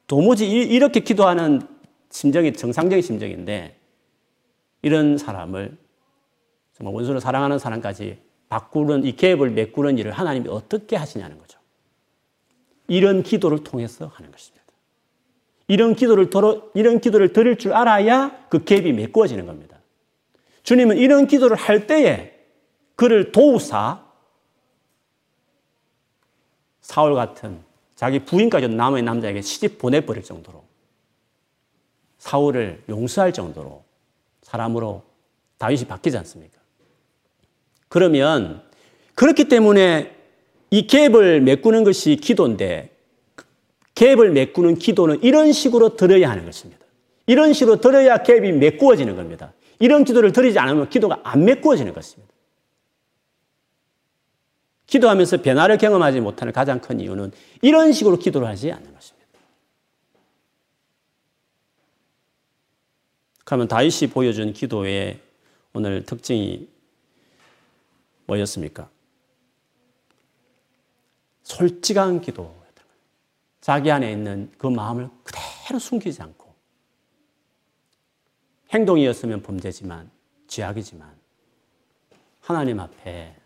[0.07, 1.61] 도무지 이렇게 기도하는
[2.09, 3.77] 심정이 정상적인 심정인데
[4.81, 5.77] 이런 사람을
[6.73, 8.19] 정말 원수를 사랑하는 사람까지
[8.49, 11.59] 바꾸는 이 갭을 메꾸는 일을 하나님이 어떻게 하시냐는 거죠.
[12.87, 14.61] 이런 기도를 통해서 하는 것입니다.
[15.67, 19.79] 이런 기도를 들어, 이런 기도를 드릴 줄 알아야 그 갭이 메꾸어지는 겁니다.
[20.63, 22.40] 주님은 이런 기도를 할 때에
[23.01, 23.99] 그를 도우사
[26.81, 27.63] 사울 같은
[27.95, 30.63] 자기 부인까지 남의 남자에게 시집 보내버릴 정도로
[32.19, 33.83] 사울을 용서할 정도로
[34.43, 35.01] 사람으로
[35.57, 36.59] 다윗이 바뀌지 않습니까?
[37.89, 38.61] 그러면
[39.15, 40.15] 그렇기 때문에
[40.69, 42.95] 이 갭을 메꾸는 것이 기도인데
[43.95, 46.85] 갭을 메꾸는 기도는 이런 식으로 들어야 하는 것입니다.
[47.25, 49.53] 이런 식으로 들어야 갭이 메꾸어지는 겁니다.
[49.79, 52.30] 이런 기도를 드리지 않으면 기도가 안 메꾸어지는 것입니다.
[54.91, 59.27] 기도하면서 변화를 경험하지 못하는 가장 큰 이유는 이런 식으로 기도를 하지 않는 것입니다.
[63.45, 65.21] 그러면 다윗이 보여준 기도의
[65.73, 66.67] 오늘 특징이
[68.25, 68.89] 뭐였습니까?
[71.43, 72.61] 솔직한 거예요.
[73.61, 76.53] 자기 안에 있는 그 마음을 그대로 숨기지 않고
[78.71, 80.11] 행동이었으면 범죄지만
[80.47, 81.15] 죄악이지만
[82.41, 83.40] 하나님 앞에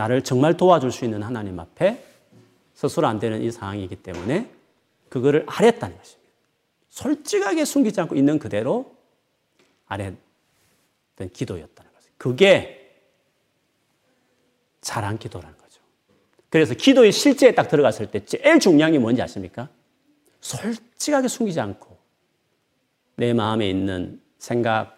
[0.00, 2.02] 나를 정말 도와줄 수 있는 하나님 앞에
[2.72, 4.50] 스스로 안 되는 이 상황이기 때문에
[5.10, 6.30] 그거를 아랬다는 것입니다.
[6.88, 8.96] 솔직하게 숨기지 않고 있는 그대로
[9.88, 10.16] 아랬던
[11.34, 12.14] 기도였다는 것입니다.
[12.16, 12.96] 그게
[14.80, 15.82] 잘한 기도라는 거죠.
[16.48, 19.68] 그래서 기도의 실제에 딱 들어갔을 때 제일 중요한 게 뭔지 아십니까?
[20.40, 21.98] 솔직하게 숨기지 않고
[23.16, 24.96] 내 마음에 있는 생각,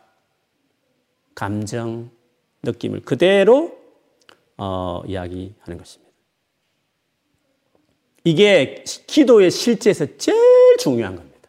[1.35, 2.09] 감정,
[2.62, 3.82] 느낌을 그대로
[4.64, 6.12] 어, 이야기하는 것입니다.
[8.22, 11.48] 이게 기도의 실제에서 제일 중요한 겁니다.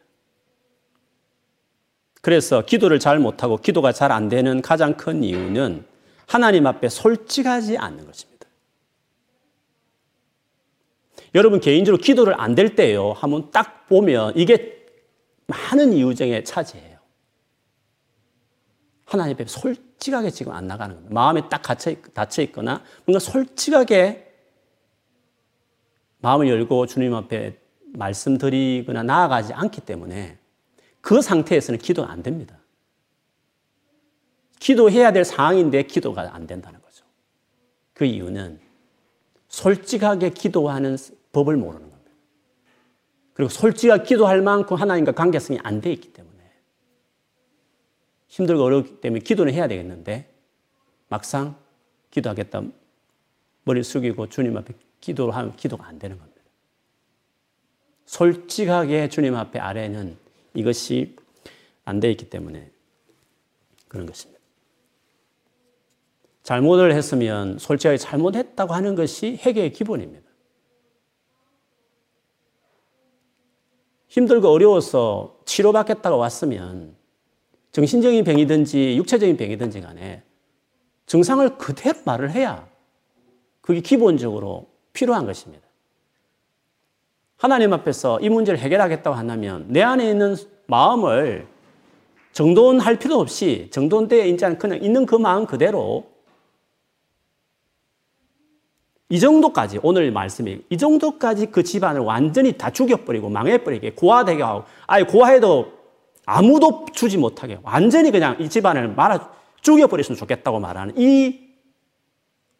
[2.21, 5.85] 그래서 기도를 잘 못하고 기도가 잘 안 되는 가장 큰 이유는
[6.25, 8.47] 하나님 앞에 솔직하지 않는 것입니다.
[11.35, 13.11] 여러분 개인적으로 기도를 안 될 때요.
[13.13, 14.83] 한번 딱 보면 이게
[15.45, 16.97] 많은 이유 중에 차지해요.
[19.05, 21.13] 하나님 앞에 솔 직하게 지금 안 나가는 겁니다.
[21.13, 24.33] 마음에 딱 갇혀, 닫혀 있거나 뭔가 솔직하게
[26.19, 27.57] 마음을 열고 주님 앞에
[27.93, 30.37] 말씀드리거나 나아가지 않기 때문에
[30.99, 32.57] 그 상태에서는 기도가 안 됩니다.
[34.59, 37.05] 기도해야 될 상황인데 기도가 안 된다는 거죠.
[37.93, 38.59] 그 이유는
[39.47, 40.97] 솔직하게 기도하는
[41.31, 42.11] 법을 모르는 겁니다.
[43.33, 46.32] 그리고 솔직하게 기도할 만큼 하나님과 관계성이 안 돼 있기 때문에
[48.33, 50.27] 힘들고 어렵기 때문에 기도는 해야 되겠는데
[51.07, 51.55] 막상
[52.09, 52.63] 기도하겠다
[53.63, 56.41] 머리 숙이고 주님 앞에 기도를 하면 기도가 안 되는 겁니다.
[58.07, 60.17] 솔직하게 주님 앞에 아래는
[60.55, 61.15] 이것이
[61.85, 62.71] 안 돼 있기 때문에
[63.87, 64.41] 그런 것입니다.
[66.41, 70.27] 잘못을 했으면 솔직하게 잘못했다고 하는 것이 회개의 기본입니다.
[74.07, 77.02] 힘들고 어려워서 치료받겠다고 왔으면
[77.73, 80.21] 정신적인 병이든지 육체적인 병이든지 간에
[81.07, 82.67] 증상을 그대로 말을 해야
[83.61, 85.67] 그게 기본적으로 필요한 것입니다.
[87.35, 90.35] 하나님 앞에서 이 문제를 해결하겠다고 한다면 내 안에 있는
[90.67, 91.47] 마음을
[92.31, 96.05] 정돈할 필요 없이 정돈되어 있지 않은 그냥 있는 그 마음 그대로
[99.09, 105.03] 이 정도까지 오늘 말씀이 이 정도까지 그 집안을 완전히 다 죽여버리고 망해버리게 고아되게 하고 아예
[105.03, 105.82] 고아해도
[106.25, 111.53] 아무도 주지 못하게 완전히 그냥 이 집안을 말아 죽여버렸으면 좋겠다고 말하는 이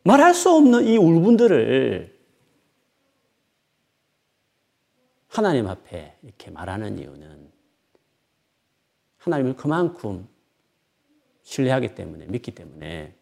[0.04, 2.13] 말할 수 없는 이 울분들을
[5.28, 7.52] 하나님 앞에 이렇게 말하는 이유는
[9.17, 10.28] 하나님을 그만큼
[11.43, 13.15] 신뢰하기 때문에, 믿기 때문에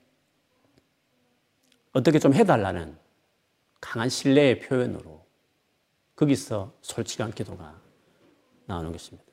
[1.94, 2.98] 어떻게 좀 해달라는
[3.80, 5.26] 강한 신뢰의 표현으로
[6.16, 7.80] 거기서 솔직한 기도가
[8.66, 9.31] 나오는 것입니다.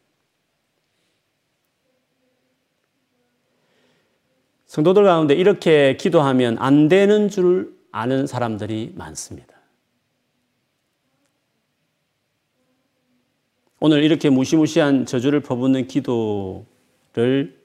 [4.69, 9.57] 성도들 가운데 이렇게 기도하면 안 되는 줄 아는 사람들이 많습니다.
[13.81, 17.57] 오늘 이렇게 무시무시한 저주를 퍼붓는 기도를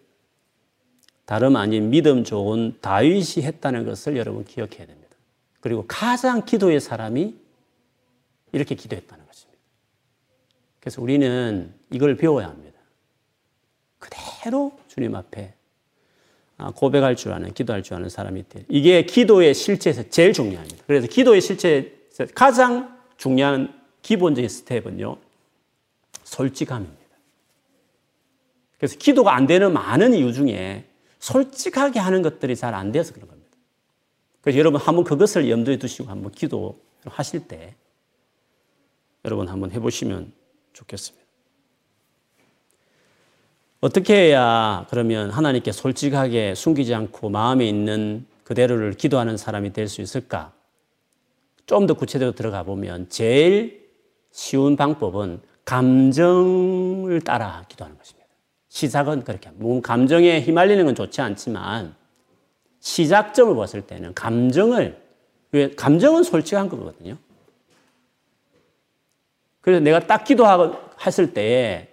[1.25, 5.17] 다름 아닌 믿음 좋은 다윗이 했다는 것을 여러분 기억해야 됩니다.
[5.59, 7.35] 그리고 가장 기도의 사람이
[8.53, 9.59] 이렇게 기도했다는 것입니다.
[10.79, 12.79] 그래서 우리는 이걸 배워야 합니다.
[13.99, 15.62] 그대로 주님 앞에 아,
[16.75, 18.63] 고백할 줄 아는, 기도할 줄 아는 사람이 돼.
[18.69, 20.83] 이게 기도의 실체에서 제일 중요합니다.
[20.87, 25.17] 그래서 기도의 실체에서 가장 중요한 기본적인 스텝은요,
[26.23, 27.03] 솔직함입니다.
[28.77, 30.85] 그래서 기도가 안 되는 많은 이유 중에
[31.19, 33.57] 솔직하게 하는 것들이 잘 안 돼서 그런 겁니다.
[34.41, 37.75] 그래서 여러분 한번 그것을 염두에 두시고 한번 기도 하실 때
[39.23, 40.33] 여러분 한번 해보시면
[40.73, 41.22] 좋겠습니다.
[43.83, 50.53] 어떻게 해야 그러면 하나님께 솔직하게 숨기지 않고 마음에 있는 그대로를 기도하는 사람이 될 수 있을까?
[51.65, 53.89] 좀 더 구체적으로 들어가 보면 제일
[54.31, 58.25] 쉬운 방법은 감정을 따라 기도하는 것입니다.
[58.69, 61.93] 시작은 그렇게 뭐 감정에 휘말리는 건 좋지 않지만
[62.79, 64.97] 시작점을 봤을 때는 감정을
[65.51, 67.17] 왜 감정은 솔직한 거거든요.
[69.59, 70.73] 그래서 내가 딱 기도하고
[71.05, 71.92] 했을 때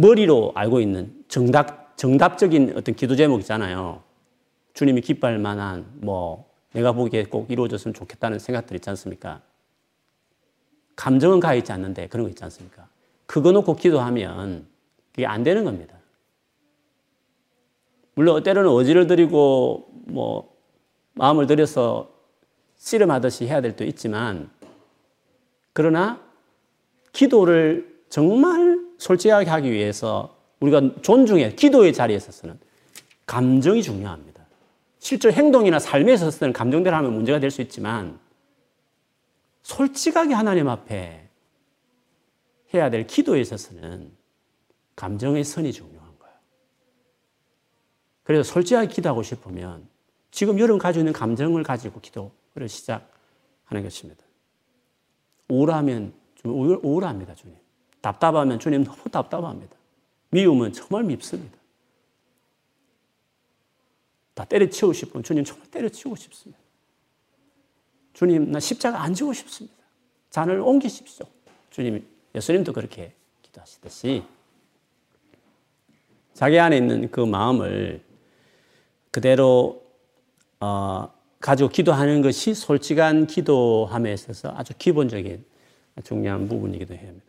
[0.00, 4.02] 머리로 알고 있는 정답 정답적인 어떤 기도 제목 있잖아요.
[4.74, 9.40] 주님이 기뻐할 만한 뭐 내가 보기에 꼭 이루어졌으면 좋겠다는 생각들 있지 않습니까?
[10.94, 12.86] 감정은 가 있지 않는데 그런 거 있지 않습니까?
[13.26, 14.66] 그거 놓고 기도하면
[15.10, 15.96] 그게 안 되는 겁니다.
[18.14, 20.56] 물론 때로는 어지를 들이고 뭐
[21.14, 22.10] 마음을 들여서
[22.76, 24.50] 씨름하듯이 해야 될때 있지만
[25.72, 26.20] 그러나
[27.12, 32.58] 기도를 정말 솔직하게 하기 위해서 우리가 존중해 기도의 자리에 있어서는
[33.26, 34.46] 감정이 중요합니다.
[34.98, 38.18] 실제 행동이나 삶에 있어서는 감정대로 하면 문제가 될 수 있지만
[39.62, 41.28] 솔직하게 하나님 앞에
[42.74, 44.12] 해야 될 기도에 있어서는
[44.96, 46.34] 감정의 선이 중요한 거예요.
[48.24, 49.88] 그래서 솔직하게 기도하고 싶으면
[50.30, 54.24] 지금 여러분 가지고 있는 감정을 가지고 기도를 시작하는 것입니다.
[55.48, 57.56] 우울하면 좀 우울합니다, 주님.
[58.00, 59.76] 답답하면 주님 너무 답답합니다.
[60.30, 61.56] 미움은 정말 밉습니다.
[64.34, 66.60] 다 때려치우고 싶으면 주님 정말 때려치우고 싶습니다.
[68.18, 69.76] 주님, 나 십자가 안 지고 싶습니다.
[70.30, 71.24] 잔을 옮기십시오.
[71.70, 74.24] 주님, 예수님도 그렇게 기도하시듯이
[76.34, 78.02] 자기 안에 있는 그 마음을
[79.12, 79.84] 그대로
[80.60, 85.44] 어, 가지고 기도하는 것이 솔직한 기도함에 있어서 아주 기본적인
[86.04, 87.27] 중요한 부분이기도 합니다.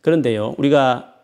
[0.00, 1.14] 그런데요, 우리가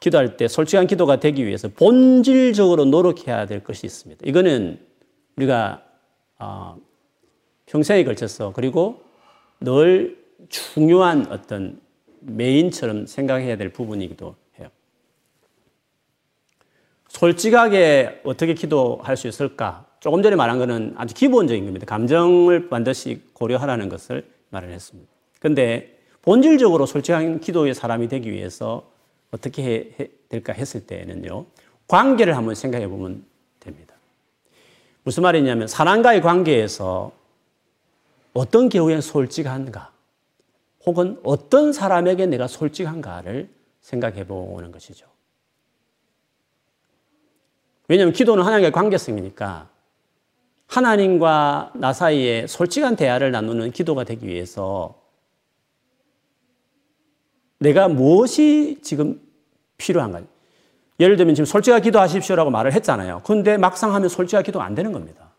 [0.00, 4.22] 기도할 때 솔직한 기도가 되기 위해서 본질적으로 노력해야 될 것이 있습니다.
[4.26, 4.78] 이거는
[5.36, 5.82] 우리가
[6.38, 6.76] 어,
[7.66, 9.02] 평생에 걸쳐서 그리고
[9.60, 11.80] 늘 중요한 어떤
[12.20, 14.68] 메인처럼 생각해야 될 부분이기도 해요.
[17.08, 19.86] 솔직하게 어떻게 기도할 수 있을까?
[20.00, 21.86] 조금 전에 말한 것은 아주 기본적인 겁니다.
[21.86, 25.10] 감정을 반드시 고려하라는 것을 말을 했습니다.
[25.40, 25.93] 근데
[26.24, 28.90] 본질적으로 솔직한 기도의 사람이 되기 위해서
[29.30, 31.44] 어떻게 해, 될까 했을 때는요,
[31.86, 33.24] 관계를 한번 생각해 보면
[33.60, 33.94] 됩니다.
[35.02, 37.12] 무슨 말이냐면, 사람과의 관계에서
[38.32, 39.92] 어떤 경우에 솔직한가,
[40.86, 43.50] 혹은 어떤 사람에게 내가 솔직한가를
[43.82, 45.06] 생각해 보는 것이죠.
[47.86, 49.68] 왜냐하면 기도는 하나님과의 관계성이니까
[50.68, 55.03] 하나님과 나 사이에 솔직한 대화를 나누는 기도가 되기 위해서
[57.64, 59.20] 내가 무엇이 지금
[59.78, 60.20] 필요한가?
[61.00, 63.22] 예를 들면 지금 솔직하게 기도하십시오라고 말을 했잖아요.
[63.24, 65.30] 근데 막상 하면 솔직하게 기도가 안 되는 겁니다.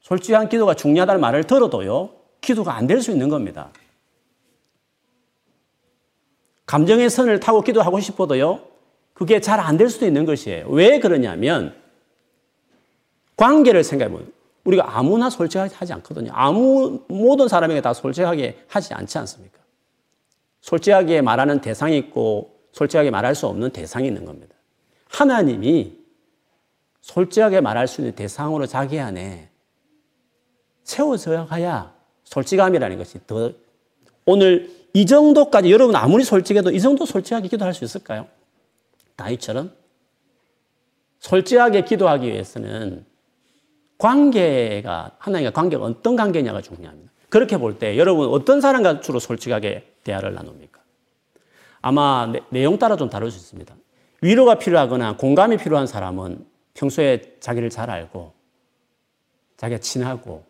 [0.00, 3.70] 솔직한 기도가 중요하다는 말을 들어도요, 기도가 안 될 수 있는 겁니다.
[6.66, 8.60] 감정의 선을 타고 기도하고 싶어도요,
[9.14, 10.68] 그게 잘 안 될 수도 있는 것이에요.
[10.68, 11.74] 왜 그러냐면,
[13.36, 14.32] 관계를 생각해보면,
[14.64, 16.30] 우리가 아무나 솔직하게 하지 않거든요.
[16.34, 19.59] 아무, 모든 사람에게 다 솔직하게 하지 않지 않습니까?
[20.60, 24.54] 솔직하게 말하는 대상이 있고, 솔직하게 말할 수 없는 대상이 있는 겁니다.
[25.08, 25.98] 하나님이
[27.00, 29.50] 솔직하게 말할 수 있는 대상으로 자기 안에
[30.84, 31.94] 세워져야
[32.24, 33.52] 솔직함이라는 것이 더
[34.26, 38.26] 오늘 이 정도까지 여러분 아무리 솔직해도 이 정도 솔직하게 기도할 수 있을까요?
[39.16, 39.72] 다윗처럼
[41.20, 43.04] 솔직하게 기도하기 위해서는
[43.98, 47.09] 관계가 하나님과 관계가 어떤 관계냐가 중요합니다.
[47.30, 50.80] 그렇게 볼 때 여러분 어떤 사람과 주로 솔직하게 대화를 나눕니까?
[51.80, 53.74] 아마 내, 용 따라 좀 다를 수 있습니다.
[54.20, 58.32] 위로가 필요하거나 공감이 필요한 사람은 평소에 자기를 잘 알고
[59.56, 60.44] 자기가 친하고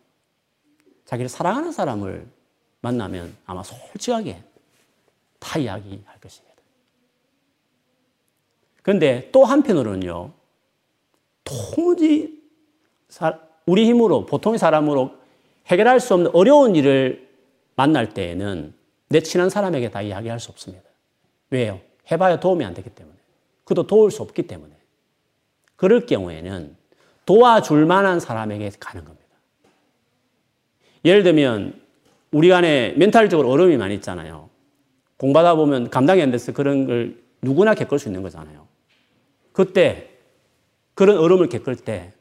[1.05, 2.27] 자기를 사랑하는 사람을
[2.81, 4.43] 만나면 아마 솔직하게
[5.39, 6.51] 다 이야기할 것입니다.
[8.81, 10.31] 그런데 또 한편으로는요,
[11.43, 12.41] 도무지
[13.65, 15.20] 우리 힘으로, 보통의 사람으로
[15.67, 17.27] 해결할 수 없는 어려운 일을
[17.75, 18.73] 만날 때에는
[19.09, 20.83] 내 친한 사람에게 다 이야기할 수 없습니다.
[21.49, 21.79] 왜요?
[22.11, 23.17] 해봐야 도움이 안 되기 때문에.
[23.63, 24.73] 그도 도울 수 없기 때문에.
[25.75, 26.75] 그럴 경우에는
[27.25, 29.25] 도와줄 만한 사람에게 가는 겁니다.
[31.05, 31.81] 예를 들면
[32.31, 34.49] 우리 간에 멘탈적으로 어려움이 많이 있잖아요.
[35.17, 38.67] 공부하다 보면 감당이 안 돼서 그런 걸 누구나 겪을 수 있는 거잖아요.
[39.51, 40.09] 그때
[40.93, 42.13] 그런 어려움을 겪을 때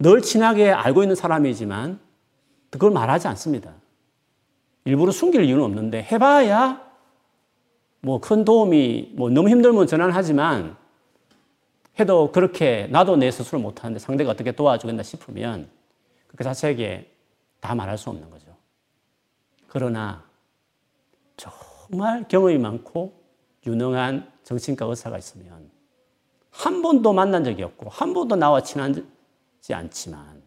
[0.00, 1.98] 늘 친하게 알고 있는 사람이지만
[2.70, 3.74] 그걸 말하지 않습니다.
[4.84, 6.88] 일부러 숨길 이유는 없는데 해봐야
[8.00, 10.76] 뭐 큰 도움이 뭐 너무 힘들면 전화를 하지만
[11.98, 15.68] 해도 그렇게 나도 내 스스로 못하는데 상대가 어떻게 도와주겠나 싶으면
[16.28, 17.12] 그 자체에게
[17.60, 18.54] 다 말할 수 없는 거죠.
[19.66, 20.24] 그러나
[21.36, 23.12] 정말 경험이 많고
[23.66, 25.70] 유능한 정신과 의사가 있으면
[26.50, 29.04] 한 번도 만난 적이 없고 한 번도 나와 친하지
[29.72, 30.37] 않지만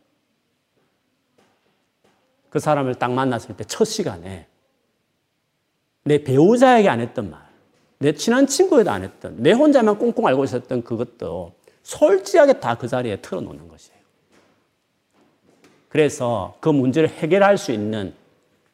[2.51, 4.45] 그 사람을 딱 만났을 때 첫 시간에
[6.03, 7.41] 내 배우자에게 안 했던 말,
[7.99, 13.21] 내 친한 친구에도 안 했던, 내 혼자만 꽁꽁 알고 있었던 그것도 솔직하게 다 그 자리에
[13.21, 13.99] 털어놓는 것이에요.
[15.89, 18.13] 그래서 그 문제를 해결할 수 있는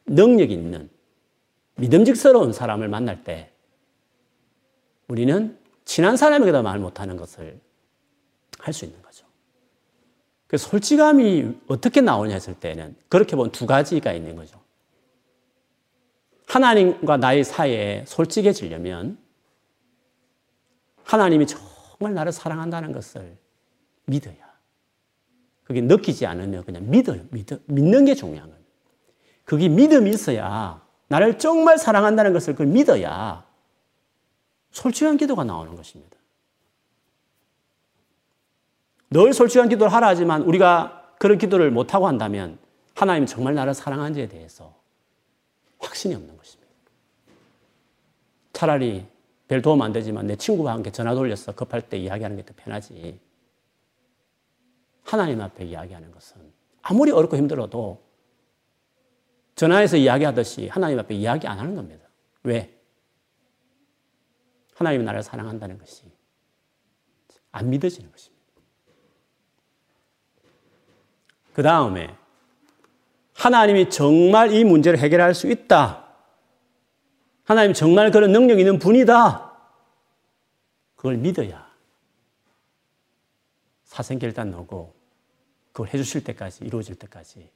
[0.06, 0.88] 능력 있는
[1.76, 3.50] 믿음직스러운 사람을 만날 때
[5.08, 7.60] 우리는 친한 사람에게도 말 못하는 것을
[8.58, 9.24] 할 수 있는 거죠.
[10.48, 14.58] 그 솔직함이 어떻게 나오냐 했을 때는 그렇게 보면 두 가지가 있는 거죠.
[16.46, 19.18] 하나님과 나의 사이에 솔직해지려면
[21.04, 23.36] 하나님이 정말 나를 사랑한다는 것을
[24.06, 24.48] 믿어야.
[25.64, 27.22] 그게 느끼지 않으면 그냥 믿어요.
[27.30, 28.64] 믿어, 믿는 게 중요한 거예요.
[29.44, 33.46] 그게 믿음이 있어야 나를 정말 사랑한다는 것을 그걸 믿어야
[34.70, 36.17] 솔직한 기도가 나오는 것입니다.
[39.10, 42.58] 늘 솔직한 기도를 하라 하지만 우리가 그런 기도를 못하고 한다면
[42.94, 44.74] 하나님 정말 나를 사랑하는지에 대해서
[45.78, 46.72] 확신이 없는 것입니다.
[48.52, 49.06] 차라리
[49.46, 53.18] 별 도움 안 되지만 내 친구와 함께 전화 돌려서 급할 때 이야기하는 게 더 편하지.
[55.04, 56.52] 하나님 앞에 이야기하는 것은
[56.82, 58.02] 아무리 어렵고 힘들어도
[59.54, 62.06] 전화해서 이야기하듯이 하나님 앞에 이야기 안 하는 겁니다.
[62.42, 62.78] 왜?
[64.74, 66.04] 하나님이 나를 사랑한다는 것이
[67.50, 68.37] 안 믿어지는 것입니다.
[71.58, 72.16] 그 다음에
[73.34, 76.06] 하나님이 정말 이 문제를 해결할 수 있다.
[77.42, 79.58] 하나님 정말 그런 능력 있는 분이다.
[80.94, 81.68] 그걸 믿어야
[83.86, 84.94] 사생결단 넣고
[85.72, 87.50] 그걸 해주실 때까지 이루어질 때까지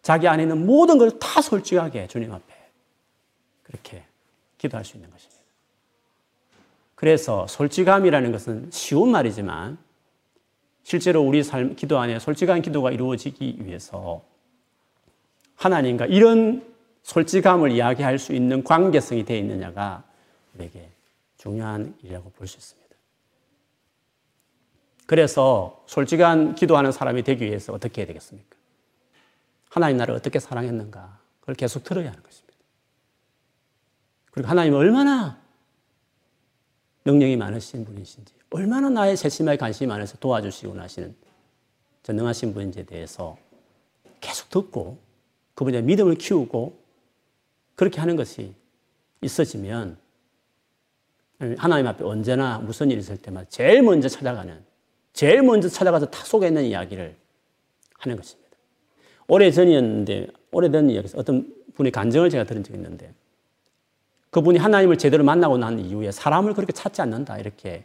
[0.00, 2.54] 자기 안에 있는 모든 걸 다 솔직하게 주님 앞에
[3.62, 4.06] 그렇게
[4.56, 5.42] 기도할 수 있는 것입니다.
[6.94, 9.76] 그래서 솔직함이라는 것은 쉬운 말이지만
[10.82, 14.22] 실제로 우리 삶, 기도 안에 솔직한 기도가 이루어지기 위해서
[15.56, 16.64] 하나님과 이런
[17.02, 20.04] 솔직함을 이야기할 수 있는 관계성이 되어 있느냐가
[20.54, 20.90] 우리에게
[21.38, 22.82] 중요한 일이라고 볼 수 있습니다.
[25.06, 28.56] 그래서 솔직한 기도하는 사람이 되기 위해서 어떻게 해야 되겠습니까?
[29.68, 31.18] 하나님 나를 어떻게 사랑했는가?
[31.40, 32.56] 그걸 계속 들어야 하는 것입니다.
[34.30, 35.41] 그리고 하나님 얼마나
[37.04, 41.14] 능력이 많으신 분이신지, 얼마나 나의 세심하게 관심이 많아서 도와주시고 나시는
[42.02, 43.36] 전능하신 분인지에 대해서
[44.20, 44.98] 계속 듣고
[45.54, 46.76] 그분의 믿음을 키우고
[47.74, 48.54] 그렇게 하는 것이
[49.20, 49.96] 있어지면
[51.56, 54.62] 하나님 앞에 언제나 무슨 일이 있을 때마다 제일 먼저 찾아가는,
[55.12, 57.16] 제일 먼저 찾아가서 다 속에 있는 이야기를
[57.98, 58.50] 하는 것입니다.
[59.26, 63.12] 오래 전이었는데, 오래된 이야기에서 어떤 분의 간증을 제가 들은 적이 있는데,
[64.32, 67.84] 그분이 하나님을 제대로 만나고 난 이후에 사람을 그렇게 찾지 않는다, 이렇게.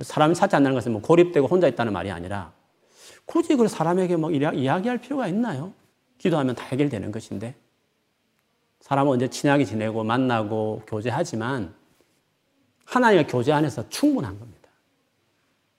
[0.00, 2.52] 사람을 찾지 않는 것은 뭐 고립되고 혼자 있다는 말이 아니라,
[3.26, 5.72] 굳이 그 사람에게 뭐 이야기할 필요가 있나요?
[6.18, 7.56] 기도하면 다 해결되는 것인데,
[8.80, 11.74] 사람은 언제 친하게 지내고 만나고 교제하지만,
[12.84, 14.68] 하나님과 교제 안에서 충분한 겁니다.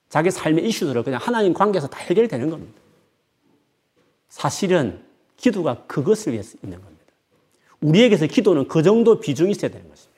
[0.10, 2.82] 자기 삶의 이슈들을 그냥 하나님 관계에서 다 해결되는 겁니다.
[4.28, 5.06] 사실은
[5.38, 6.93] 기도가 그것을 위해서 있는 겁니다.
[7.84, 10.14] 우리에게서 기도는 그 정도 비중이 있어야 되는 것입니다.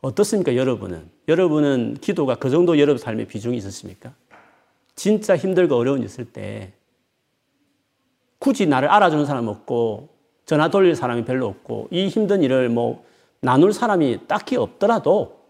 [0.00, 1.08] 어떻습니까, 여러분은?
[1.28, 4.12] 여러분은 기도가 그 정도 여러분 삶의 비중이 있으십니까?
[4.96, 6.72] 진짜 힘들고 어려운 일 있을 때
[8.38, 10.08] 굳이 나를 알아주는 사람 없고
[10.44, 13.04] 전화 돌릴 사람이 별로 없고 이 힘든 일을 뭐
[13.40, 15.40] 나눌 사람이 딱히 없더라도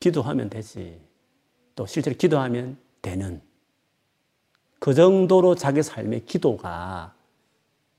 [0.00, 1.00] 기도하면 되지.
[1.76, 3.40] 또 실제로 기도하면 되는
[4.82, 7.14] 그 정도로 자기 삶의 기도가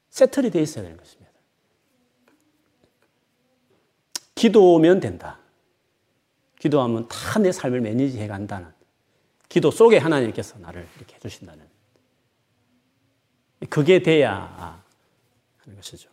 [0.10, 1.32] 세틀이 되어 있어야 되는 것입니다.
[4.36, 5.40] 기도면 된다.
[6.60, 8.68] 기도하면 다 내 삶을 매니지해 간다는
[9.48, 11.66] 기도 속에 하나님께서 나를 이렇게 해주신다는
[13.70, 14.84] 그게 돼야
[15.60, 16.10] 하는 것이죠.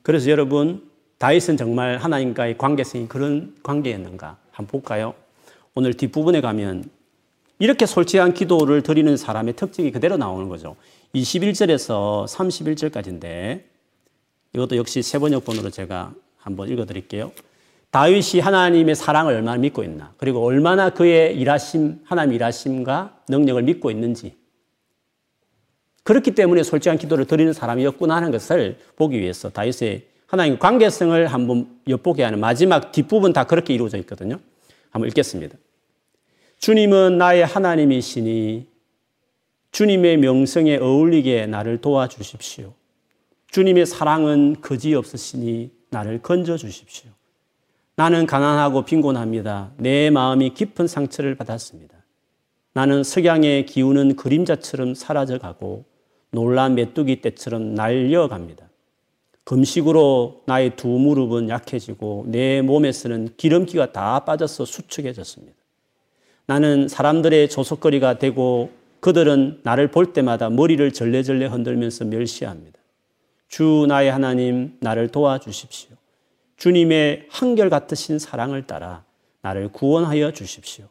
[0.00, 5.14] 그래서 여러분 다윗은 정말 하나님과의 관계성이 그런 관계였는가 한번 볼까요?
[5.74, 6.90] 오늘 뒷부분에 가면
[7.58, 10.76] 이렇게 솔직한 기도를 드리는 사람의 특징이 그대로 나오는 거죠.
[11.14, 13.62] 21절에서 31절까지인데
[14.54, 17.32] 이것도 역시 세번역본으로 제가 한번 읽어드릴게요.
[17.90, 24.36] 다윗이 하나님의 사랑을 얼마나 믿고 있나, 그리고 얼마나 그의 일하심, 하나님 일하심과 능력을 믿고 있는지,
[26.02, 32.24] 그렇기 때문에 솔직한 기도를 드리는 사람이었구나 하는 것을 보기 위해서 다윗의 하나님 관계성을 한번 엿보게
[32.24, 34.38] 하는 마지막 뒷부분 다 그렇게 이루어져 있거든요.
[34.90, 35.56] 한번 읽겠습니다.
[36.64, 38.66] 주님은 나의 하나님이시니
[39.70, 42.72] 주님의 명성에 어울리게 나를 도와주십시오.
[43.48, 47.10] 주님의 사랑은 거지 없으시니 나를 건져 주십시오.
[47.96, 49.72] 나는 가난하고 빈곤합니다.
[49.76, 51.98] 내 마음이 깊은 상처를 받았습니다.
[52.72, 55.84] 나는 석양의 기우는 그림자처럼 사라져 가고
[56.30, 58.70] 놀란 메뚜기 떼처럼 날려갑니다.
[59.44, 65.63] 금식으로 나의 두 무릎은 약해지고 내 몸에서는 기름기가 다 빠져서 수축해졌습니다.
[66.46, 68.70] 나는 사람들의 조속거리가 되고
[69.00, 72.78] 그들은 나를 볼 때마다 머리를 절레절레 흔들면서 멸시합니다.
[73.48, 75.90] 주 나의 하나님 나를 도와주십시오.
[76.56, 79.04] 주님의 한결같으신 사랑을 따라
[79.42, 80.86] 나를 구원하여 주십시오.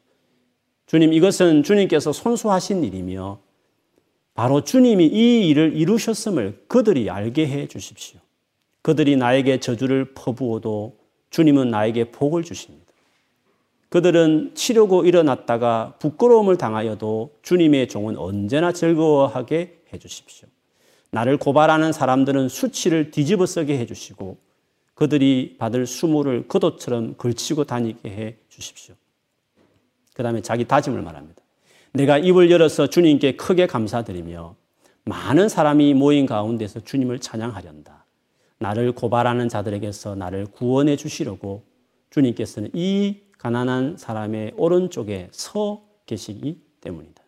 [0.86, 3.40] 주님 이것은 주님께서 손수하신 일이며
[4.36, 8.20] 바로 주님이 이 일을 이루셨음을 그들이 알게 해 주십시오.
[8.82, 10.98] 그들이 나에게 저주를 퍼부어도
[11.30, 12.83] 주님은 나에게 복을 주십니다.
[13.94, 20.48] 그들은 치려고 일어났다가 부끄러움을 당하여도 주님의 종은 언제나 즐거워하게 해 주십시오.
[21.12, 24.38] 나를 고발하는 사람들은 수치를 뒤집어 쓰게 해 주시고
[24.96, 28.96] 그들이 받을 수모를 겉옷처럼 걸치고 다니게 해 주십시오.
[30.16, 31.44] 그 다음에 자기 다짐을 말합니다.
[31.92, 34.56] 내가 입을 열어서 주님께 크게 감사드리며
[35.06, 38.06] 많은 사람이 모인 가운데서 주님을 찬양하련다.
[38.58, 41.62] 나를 고발하는 자들에게서 나를 구원해 주시려고
[42.10, 47.22] 주님께서는 이 가난한 사람의 오른쪽에 서 계시기 때문이다.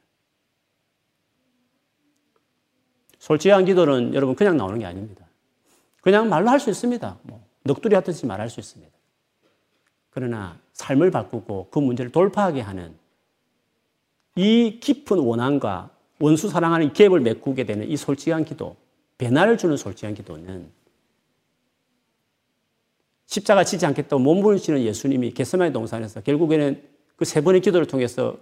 [3.19, 5.25] 솔직한 기도는 여러분 그냥 나오는 게 아닙니다.
[6.01, 7.17] 그냥 말로 할 수 있습니다.
[7.23, 8.93] 뭐 넋두리 하듯이 말할 수 있습니다.
[10.09, 12.95] 그러나 삶을 바꾸고 그 문제를 돌파하게 하는
[14.37, 15.89] 이 깊은 원한과
[16.21, 18.77] 원수 사랑하는 갭을 메꾸게 되는 이 솔직한 기도,
[19.17, 20.71] 배나를 주는 솔직한 기도는
[23.25, 28.37] 십자가 지지 않겠다고 몸부림치는 예수님이 겟세마네 동산에서 결국에는 그 세 번의 기도를 통해서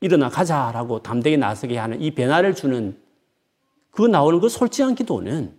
[0.00, 3.00] 일어나 가자라고 담대히 나서게 하는 이 변화를 주는
[3.90, 5.58] 그 나오는 그 솔직한 기도는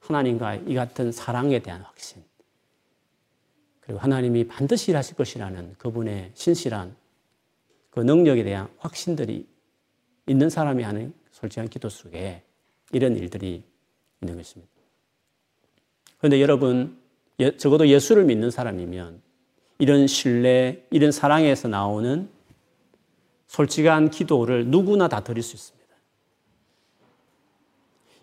[0.00, 2.24] 하나님과 이 같은 사랑에 대한 확신,
[3.80, 6.96] 그리고 하나님이 반드시 일하실 것이라는 그분의 신실한
[7.90, 9.46] 그 능력에 대한 확신들이
[10.26, 12.42] 있는 사람이 하는 솔직한 기도 속에
[12.92, 13.62] 이런 일들이
[14.20, 14.72] 있는 것입니다.
[16.20, 16.96] 그런데 여러분,
[17.40, 19.22] 예, 적어도 예수를 믿는 사람이면
[19.78, 22.28] 이런 신뢰, 이런 사랑에서 나오는
[23.46, 25.80] 솔직한 기도를 누구나 다 드릴 수 있습니다.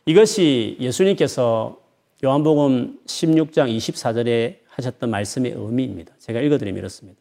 [0.05, 1.81] 이것이 예수님께서
[2.23, 6.13] 요한복음 16장 24절에 하셨던 말씀의 의미입니다.
[6.19, 7.19] 제가 읽어드리면 이렇습니다.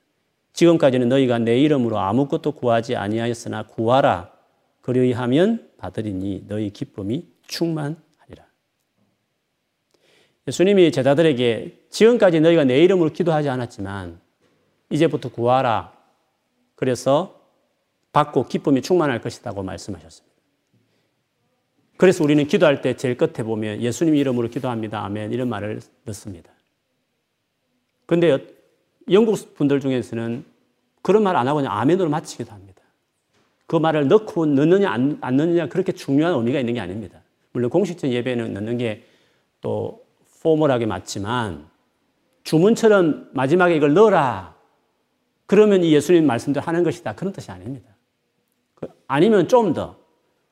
[0.52, 4.30] 지금까지는 너희가 내 이름으로 아무것도 구하지 아니하였으나 구하라
[4.82, 8.05] 그리하면 받으리니 너희 기쁨이 충만하리라.
[10.48, 14.20] 예수님이 제자들에게 지금까지 너희가 내 이름으로 기도하지 않았지만
[14.90, 15.92] 이제부터 구하라.
[16.74, 17.40] 그래서
[18.12, 20.36] 받고 기쁨이 충만할 것이라고 말씀하셨습니다.
[21.96, 25.04] 그래서 우리는 기도할 때 제일 끝에 보면 예수님 이름으로 기도합니다.
[25.04, 25.32] 아멘.
[25.32, 26.50] 이런 말을 넣습니다.
[28.04, 28.38] 근데
[29.10, 30.44] 영국 분들 중에서는
[31.02, 32.82] 그런 말 안 하고 그냥 아멘으로 마치기도 합니다.
[33.66, 37.20] 그 말을 넣고 넣느냐 안, 안 넣느냐 그렇게 중요한 의미가 있는 게 아닙니다.
[37.52, 39.16] 물론 공식적 예배는 넣는 게
[39.60, 40.05] 또
[40.46, 41.68] 포멀하게 맞지만
[42.44, 44.54] 주문처럼 마지막에 이걸 넣어라.
[45.46, 47.16] 그러면 이 예수님 말씀대로 하는 것이다.
[47.16, 47.88] 그런 뜻이 아닙니다.
[48.76, 49.96] 그 아니면 좀 더,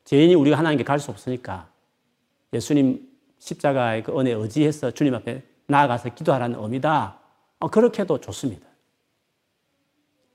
[0.05, 1.69] 죄인이 우리가 하나님께 갈 수 없으니까
[2.53, 7.21] 예수님 십자가의 그 은혜 의지해서 주님 앞에 나아가서 기도하라는 의미다.
[7.61, 8.67] 어, 그렇게 해도 좋습니다.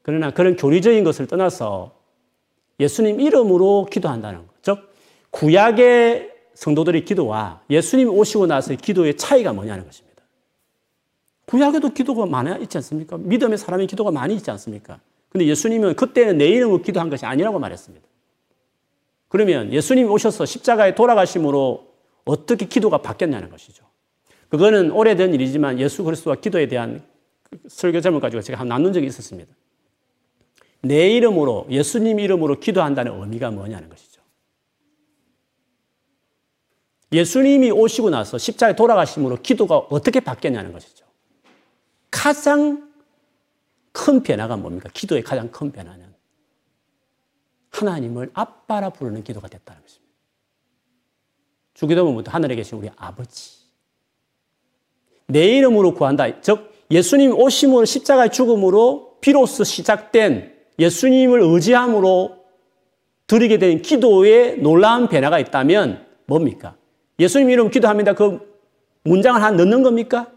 [0.03, 1.99] 그러나 그런 교리적인 것을 떠나서
[2.80, 4.64] 예수님 이름으로 기도한다는 것.
[4.64, 4.93] 즉,
[5.32, 6.29] 구약의
[6.60, 10.22] 성도들의 기도와 예수님 오시고 나서의 기도의 차이가 뭐냐는 것입니다.
[11.45, 13.18] 구약에도 기도가 많아 있지 않습니까?
[13.18, 14.99] 믿음의 사람의 기도가 많이 있지 않습니까?
[15.30, 18.05] 근데 예수님은 그때는 내 이름으로 기도한 것이 아니라고 말했습니다.
[19.30, 21.88] 그러면 예수님 오셔서 십자가에 돌아가심으로
[22.26, 23.86] 어떻게 기도가 바뀌었냐는 것이죠.
[24.49, 27.01] 그거는 오래된 일이지만 예수 그리스도와 기도에 대한
[27.70, 29.49] 설교 제목 가지고 제가 한번 나눈 적이 있었습니다.
[30.82, 34.09] 내 이름으로 예수님 이름으로 기도한다는 의미가 뭐냐는 것이죠.
[37.12, 41.05] 예수님이 오시고 나서 십자가에 돌아가심으로 기도가 어떻게 바뀌었냐는 것이죠.
[42.12, 42.91] 가장
[43.91, 44.89] 큰 변화가 뭡니까?
[44.93, 46.14] 기도의 가장 큰 변화는
[47.72, 50.14] 하나님을 아빠라 부르는 기도가 됐다는 것입니다.
[51.74, 53.60] 주기도문부터 하늘에 계신 우리 아버지.
[55.28, 56.41] 내 이름으로 구한다.
[56.41, 62.39] 즉, 예수님 오심으로 십자가의 죽음으로 비로소 시작된 예수님을 의지함으로
[63.28, 66.76] 드리게 된 기도에 놀라운 변화가 있다면 뭡니까?
[67.20, 68.13] 예수님 이름 기도합니다.
[68.13, 68.39] 그
[69.03, 70.32] 문장을 한 넣는 겁니까?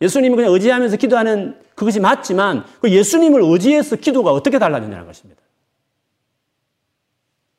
[0.00, 5.42] 예수님을 그냥 의지하면서 기도하는 그것이 맞지만 그 예수님을 의지해서 기도가 어떻게 달라지냐는 것입니다.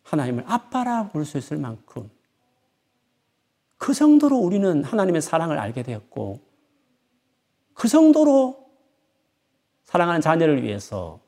[0.03, 2.09] 하나님을 아빠라 부를 수 있을 만큼
[3.77, 6.39] 그 정도로 우리는 하나님의 사랑을 알게 되었고
[7.73, 8.69] 그 정도로
[9.85, 11.19] 사랑하는 자녀를 위해서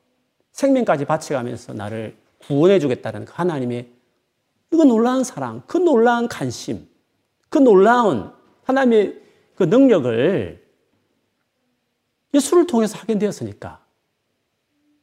[0.52, 3.88] 생명까지 바쳐가면서 나를 구원해 주겠다는 그 하나님의
[4.70, 6.86] 그 놀라운 사랑, 그 놀라운 관심,
[7.52, 8.32] 그 놀라운
[8.64, 9.20] 하나님의
[9.56, 10.62] 그 능력을
[12.32, 13.78] 예수를 통해서 하게 되었으니까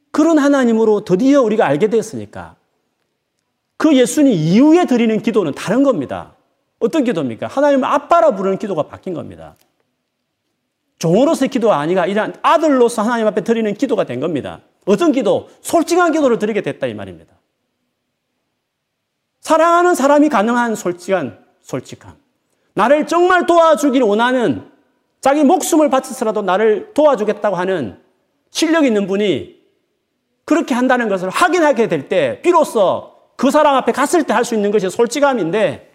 [0.09, 2.55] 그런 하나님으로 드디어 우리가 알게 되었으니까
[3.77, 6.35] 그 예수님 이후에 드리는 기도는 다른 겁니다.
[6.79, 7.45] 어떤 기도입니까?
[7.45, 9.55] 하나님을 아빠라 부르는 기도가 바뀐 겁니다.
[10.97, 14.61] 종으로서의 기도가 아니라 이런 아들로서 하나님 앞에 드리는 기도가 된 겁니다.
[14.87, 15.49] 어떤 기도?
[15.61, 17.35] 솔직한 기도를 드리게 됐다 이 말입니다.
[19.39, 22.28] 사랑하는 사람이 가능한 솔직한 솔직함.
[22.79, 24.71] 나를 정말 도와주기를 원하는
[25.19, 27.99] 자기 목숨을 바쳐서라도 나를 도와주겠다고 하는
[28.51, 29.59] 실력 있는 분이
[30.45, 34.71] 그렇게 한다는 것을 확인하게 될 때 비로소 그 사람 앞에 갔을 때 할 수 있는
[34.71, 35.91] 것이 솔직함인데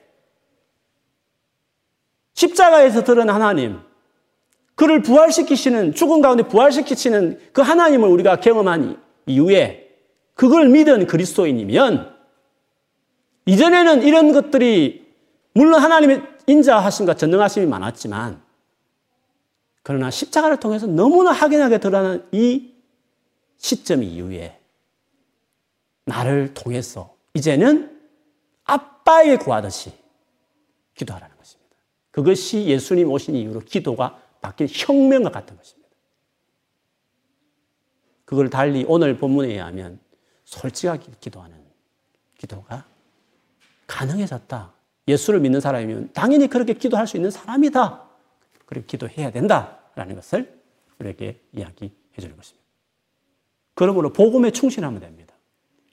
[2.35, 3.81] 십자가에서 들은 하나님,
[4.75, 9.89] 그를 부활시키시는, 죽은 가운데 부활시키시는 그 하나님을 우리가 경험한 이후에
[10.35, 12.15] 그걸 믿은 그리스도인이면
[13.47, 15.07] 이전에는 이런 것들이
[15.55, 18.43] 물론 하나님의 인자하심과 전능하심이 많았지만
[19.83, 22.75] 그러나 십자가를 통해서 너무나 확연하게 드러나는 이
[23.59, 24.61] 시점 이후에
[26.07, 28.01] 나를 통해서 이제는
[28.65, 29.93] 아빠에게 구하듯이
[30.95, 31.77] 기도하라는 것입니다.
[32.11, 35.89] 그것이 예수님 오신 이후로 기도가 바뀐 혁명과 같은 것입니다.
[38.25, 40.01] 그걸 달리 오늘 본문에 의하면
[40.45, 41.57] 솔직하게 기도하는
[42.39, 42.87] 기도가
[43.87, 44.74] 가능해졌다.
[45.07, 48.03] 예수를 믿는 사람이면 당연히 그렇게 기도할 수 있는 사람이다.
[48.67, 50.61] 그렇게 기도해야 된다라는 것을
[50.99, 52.65] 우리에게 이야기해 주는 것입니다.
[53.75, 55.35] 그러므로 복음에 충실하면 됩니다.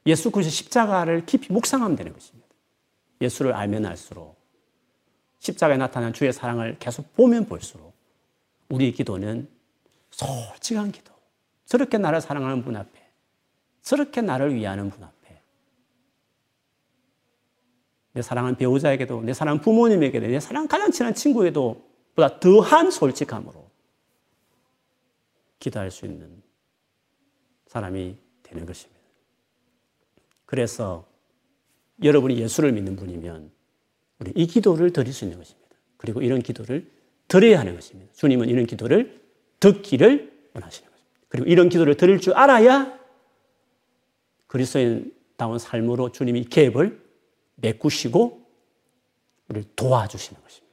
[0.05, 2.47] 예수 그리스도 십자가를 깊이 묵상하면 되는 것입니다.
[3.22, 4.39] 예수를 알면 알수록
[5.39, 7.93] 십자가에 나타난 주의 사랑을 계속 보면 볼수록
[8.70, 9.49] 우리의 기도는
[10.12, 11.12] 솔직한 기도.
[11.66, 12.99] 저렇게 나를 사랑하는 분 앞에,
[13.82, 15.20] 저렇게 나를 위하는 분 앞에,
[18.14, 23.70] 내 사랑하는 배우자에게도, 내 사랑하는 부모님에게도, 내 사랑하는 가장 친한 친구에도 보다 더한 솔직함으로
[25.59, 26.41] 기도할 수 있는
[27.68, 28.99] 사람이 되는 것입니다.
[30.45, 31.07] 그래서
[32.03, 33.51] 여러분이 예수를 믿는 분이면
[34.20, 35.70] 우리 이 기도를 드릴 수 있는 것입니다.
[35.97, 36.89] 그리고 이런 기도를
[37.28, 38.12] 드려야 하는 것입니다.
[38.14, 39.22] 주님은 이런 기도를
[39.62, 41.18] 듣기를 원하시는 것입니다.
[41.30, 42.99] 그리고 이런 기도를 드릴 줄 알아야
[44.47, 47.01] 그리스도인다운 삶으로 주님이 갭을
[47.62, 48.41] 메꾸시고
[49.49, 50.72] 우리를 도와주시는 것입니다.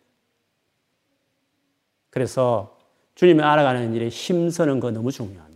[2.11, 2.79] 그래서
[3.15, 5.49] 주님을 알아가는 일에 힘쓰는 거 너무 중요합니다.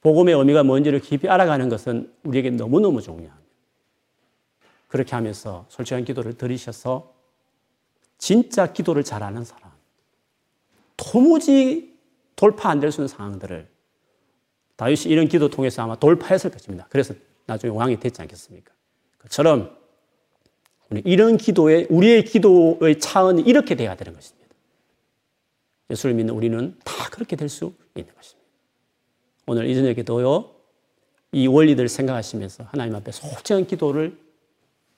[0.00, 3.38] 복음의 의미가 뭔지를 깊이 알아가는 것은 우리에게 너무너무 중요합니다.
[4.86, 7.14] 그렇게 하면서 솔직한 기도를 들이셔서
[8.16, 9.70] 진짜 기도를 잘하는 사람,
[10.96, 11.96] 도무지
[12.36, 13.68] 돌파 안 될 수 있는 상황들을
[14.76, 16.86] 다윗이 이런 기도 통해서 아마 돌파했을 것입니다.
[16.88, 17.14] 그래서
[17.46, 18.72] 나중에 왕이 됐지 않겠습니까?
[19.18, 19.76] 그처럼
[21.04, 24.48] 이런 기도에 우리의 기도의 차원이 이렇게 돼야 되는 것입니다.
[25.90, 28.48] 예수를 믿는 우리는 다 그렇게 될 수 있는 것입니다.
[29.46, 30.50] 오늘 이 저녁에도요,
[31.32, 34.18] 이 원리들을 생각하시면서 하나님 앞에 솔직한 기도를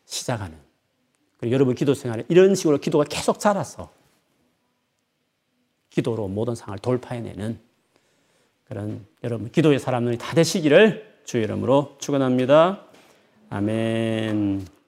[0.05, 0.57] 시작하는,
[1.39, 3.93] 그리고 여러분 기도 생활에 이런 식으로 기도가 계속 자라서
[5.91, 7.59] 기도로 모든 상을 돌파해내는
[8.69, 12.85] 그런 여러분 기도의 사람들이 다 되시기를 주의 이름으로 축원합니다.
[13.51, 14.80] 아멘.